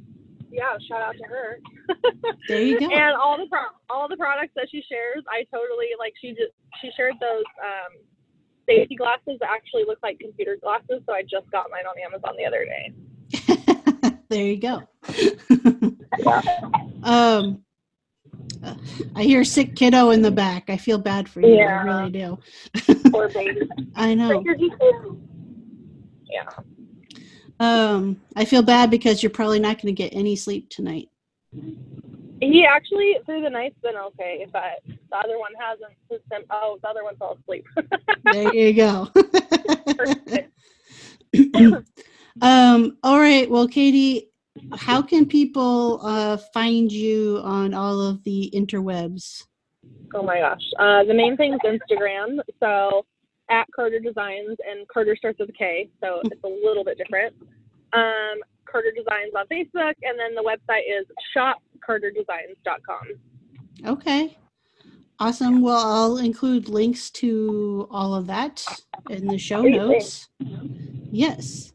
yeah, 0.52 0.78
shout 0.88 1.02
out 1.02 1.16
to 1.18 1.24
her. 1.28 1.60
There 2.48 2.62
you 2.62 2.80
go. 2.80 2.86
and 2.90 3.16
all 3.16 3.38
the 3.38 3.48
pro- 3.50 3.76
all 3.90 4.08
the 4.08 4.18
products 4.18 4.54
that 4.56 4.68
she 4.72 4.84
shares, 4.90 5.24
I 5.28 5.44
totally 5.52 5.88
like. 5.98 6.14
She 6.22 6.30
just 6.30 6.54
she 6.82 6.92
shared 6.96 7.14
those 7.20 7.44
um, 7.64 7.98
safety 8.68 8.96
glasses 8.96 9.38
that 9.40 9.50
actually 9.52 9.86
look 9.86 10.00
like 10.04 10.20
computer 10.20 10.58
glasses. 10.62 11.02
So 11.06 11.14
I 11.14 11.24
just 11.24 11.50
got 11.52 11.70
mine 11.72 11.86
on 11.86 11.96
Amazon 12.00 12.36
the 12.38 12.46
other 12.46 12.66
day. 12.66 12.94
there 14.30 14.46
you 14.46 14.58
go. 14.58 14.82
um, 17.04 17.64
I 19.16 19.24
hear 19.24 19.44
sick 19.44 19.76
kiddo 19.76 20.12
in 20.12 20.22
the 20.22 20.32
back. 20.32 20.70
I 20.70 20.78
feel 20.78 20.98
bad 20.98 21.30
for 21.30 21.42
you. 21.42 21.56
Yeah. 21.56 21.82
I 21.82 21.84
really 21.84 22.12
do. 22.12 22.40
Poor 23.12 23.30
baby. 23.30 23.62
I 23.96 24.14
know. 24.14 24.44
Yeah. 26.30 26.50
Um, 27.60 28.22
I 28.36 28.46
feel 28.46 28.62
bad 28.62 28.90
because 28.90 29.22
you're 29.22 29.30
probably 29.30 29.60
not 29.60 29.82
going 29.82 29.94
to 29.94 30.04
get 30.04 30.14
any 30.14 30.36
sleep 30.36 30.70
tonight. 30.70 31.10
He 32.42 32.66
actually 32.66 33.18
through 33.26 33.42
the 33.42 33.50
night's 33.50 33.78
been 33.82 33.98
okay, 33.98 34.48
but 34.52 34.80
the 34.86 35.18
other 35.18 35.38
one 35.38 35.52
hasn't. 35.60 35.92
Sim- 36.10 36.46
oh, 36.50 36.80
the 36.82 36.88
other 36.88 37.04
one 37.04 37.18
fell 37.18 37.38
asleep. 37.42 37.66
There 38.24 38.54
you 38.54 38.74
go. 38.74 39.10
um, 42.42 42.98
all 43.02 43.20
right. 43.20 43.50
Well, 43.50 43.68
Katie, 43.68 44.29
how 44.78 45.02
can 45.02 45.26
people 45.26 46.00
uh, 46.04 46.38
find 46.54 46.92
you 46.92 47.40
on 47.44 47.74
all 47.74 48.02
of 48.02 48.24
the 48.24 48.52
interwebs? 48.54 49.46
Oh 50.14 50.24
my 50.24 50.40
gosh. 50.40 50.62
Uh, 50.80 51.04
the 51.04 51.14
main 51.14 51.38
thing 51.38 51.54
is 51.54 51.60
Instagram. 51.66 52.40
So 52.60 53.06
at 53.50 53.66
Carter 53.76 54.00
Designs, 54.00 54.58
and 54.68 54.88
Carter 54.88 55.16
starts 55.16 55.40
with 55.40 55.50
a 55.50 55.54
K, 55.54 55.90
so 56.02 56.22
it's 56.26 56.44
a 56.44 56.48
little 56.48 56.84
bit 56.84 56.98
different. 56.98 57.36
Um, 57.94 58.38
Carter 58.66 58.92
Designs 58.96 59.34
on 59.36 59.46
Facebook, 59.48 59.94
and 60.04 60.18
then 60.20 60.36
the 60.36 60.44
website 60.44 60.84
is 60.88 61.06
shopcarterdesigns.com. 61.36 63.08
Okay. 63.86 64.38
Awesome. 65.20 65.62
Well, 65.62 65.86
I'll 65.86 66.18
include 66.18 66.70
links 66.70 67.10
to 67.12 67.88
all 67.92 68.16
of 68.16 68.28
that 68.28 68.66
in 69.10 69.28
the 69.28 69.38
show 69.38 69.64
notes. 69.64 70.30
Yes. 71.12 71.74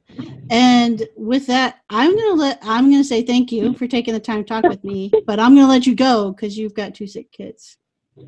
And 0.51 1.07
with 1.17 1.47
that, 1.47 1.81
I'm 1.91 2.17
gonna 2.17 2.35
let 2.35 2.59
I'm 2.63 2.91
gonna 2.91 3.05
say 3.05 3.23
thank 3.23 3.51
you 3.51 3.75
for 3.75 3.87
taking 3.87 4.15
the 4.15 4.21
time 4.21 4.45
to 4.45 4.49
talk 4.49 4.65
with 4.65 4.85
me, 4.85 5.11
but 5.27 5.41
I'm 5.41 5.55
gonna 5.55 5.69
let 5.69 5.87
you 5.87 5.95
go 5.95 6.33
because 6.33 6.57
you've 6.57 6.75
got 6.75 6.95
two 6.95 7.07
sick 7.07 7.33
kids. 7.33 7.79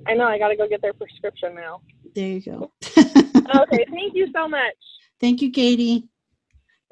I 0.07 0.15
know 0.15 0.25
I 0.25 0.39
got 0.39 0.49
to 0.49 0.57
go 0.57 0.69
get 0.69 0.83
their 0.83 0.93
prescription 0.93 1.55
now. 1.55 1.81
There 2.15 2.29
you 2.29 2.41
go. 2.41 2.73
Okay, 3.49 3.87
thank 3.91 4.15
you 4.15 4.27
so 4.35 4.49
much. 4.49 4.75
thank 5.21 5.41
you, 5.41 5.53
Katie. 5.53 6.09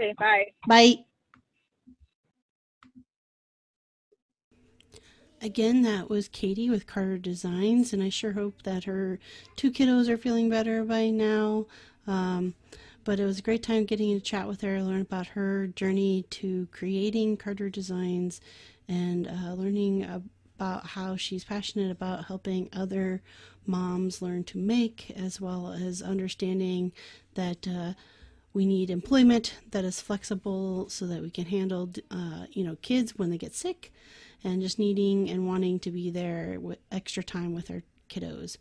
Okay, 0.01 0.15
bye. 0.19 0.45
Bye. 0.69 1.05
Again, 5.43 5.83
that 5.83 6.09
was 6.09 6.29
Katie 6.29 6.71
with 6.71 6.87
Carter 6.87 7.19
Designs, 7.19 7.93
and 7.93 8.03
I 8.03 8.09
sure 8.09 8.33
hope 8.33 8.63
that 8.63 8.85
her 8.85 9.19
two 9.57 9.73
kiddos 9.73 10.09
are 10.09 10.17
feeling 10.17 10.49
better 10.49 10.85
by 10.85 11.11
now. 11.11 11.67
Um, 12.07 12.55
but 13.05 13.21
it 13.21 13.25
was 13.25 13.39
a 13.39 13.43
great 13.43 13.63
time 13.63 13.85
getting 13.85 14.15
to 14.15 14.21
chat 14.21 14.49
with 14.49 14.63
her, 14.63 14.83
learn 14.83 15.03
about 15.03 15.29
her 15.29 15.67
journey 15.69 16.25
to 16.31 16.67
creating 16.73 17.37
Carter 17.37 17.69
Designs, 17.69 18.41
and 18.89 19.29
uh, 19.29 19.53
learning 19.53 20.05
about 20.05 20.87
how 20.87 21.17
she's 21.17 21.45
passionate 21.45 21.91
about 21.91 22.27
helping 22.27 22.69
other 22.73 23.23
moms 23.67 24.23
learn 24.23 24.45
to 24.45 24.59
make, 24.59 25.13
as 25.17 25.41
well 25.41 25.73
as 25.73 26.03
understanding 26.03 26.93
that. 27.35 27.69
Uh, 27.69 27.93
we 28.53 28.65
need 28.65 28.89
employment 28.89 29.59
that 29.73 29.85
is 29.85 30.01
flexible 30.01 30.89
so 30.89 31.07
that 31.09 31.21
we 31.21 31.29
can 31.29 31.47
handle 31.47 31.91
uh, 32.11 32.47
you 32.53 32.65
know 32.65 32.77
kids 32.83 33.19
when 33.19 33.29
they 33.29 33.37
get 33.37 33.53
sick 33.53 33.93
and 34.45 34.63
just 34.63 34.79
needing 34.79 35.29
and 35.29 35.47
wanting 35.47 35.81
to 35.81 35.91
be 35.91 36.09
there 36.09 36.59
with 36.61 36.79
extra 36.93 37.23
time 37.23 37.53
with 37.53 37.69
our 37.69 37.83
kiddos 38.09 38.57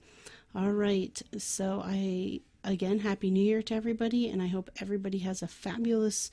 all 0.56 0.72
right 0.72 1.22
so 1.38 1.82
i 1.86 2.40
again 2.64 3.00
happy 3.00 3.30
new 3.30 3.44
year 3.44 3.62
to 3.62 3.74
everybody 3.74 4.30
and 4.30 4.42
i 4.42 4.48
hope 4.48 4.70
everybody 4.80 5.20
has 5.20 5.42
a 5.42 5.48
fabulous 5.48 6.32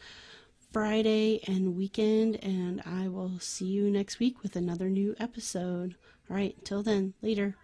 friday 0.73 1.41
and 1.47 1.77
weekend 1.77 2.43
and 2.43 2.83
i 2.87 3.09
will 3.09 3.39
see 3.39 3.67
you 3.67 3.91
next 3.91 4.19
week 4.19 4.43
with 4.43 4.57
another 4.57 4.89
new 4.89 5.15
episode 5.19 5.95
all 6.29 6.37
right 6.37 6.57
till 6.65 6.83
then 6.83 7.15
later 7.23 7.57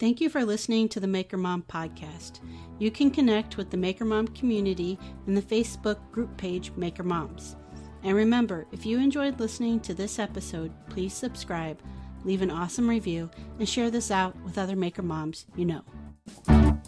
Thank 0.00 0.22
you 0.22 0.30
for 0.30 0.46
listening 0.46 0.88
to 0.88 0.98
the 0.98 1.06
Maker 1.06 1.36
Mom 1.36 1.62
podcast. 1.62 2.40
You 2.78 2.90
can 2.90 3.10
connect 3.10 3.58
with 3.58 3.68
the 3.68 3.76
Maker 3.76 4.06
Mom 4.06 4.28
community 4.28 4.98
in 5.26 5.34
the 5.34 5.42
Facebook 5.42 5.98
group 6.10 6.34
page 6.38 6.72
Maker 6.74 7.02
Moms. 7.02 7.54
And 8.02 8.16
remember, 8.16 8.66
if 8.72 8.86
you 8.86 8.98
enjoyed 8.98 9.38
listening 9.38 9.78
to 9.80 9.92
this 9.92 10.18
episode, 10.18 10.72
please 10.88 11.12
subscribe, 11.12 11.82
leave 12.24 12.40
an 12.40 12.50
awesome 12.50 12.88
review, 12.88 13.30
and 13.58 13.68
share 13.68 13.90
this 13.90 14.10
out 14.10 14.34
with 14.42 14.56
other 14.56 14.74
Maker 14.74 15.02
Moms 15.02 15.44
you 15.54 15.66
know. 15.66 16.79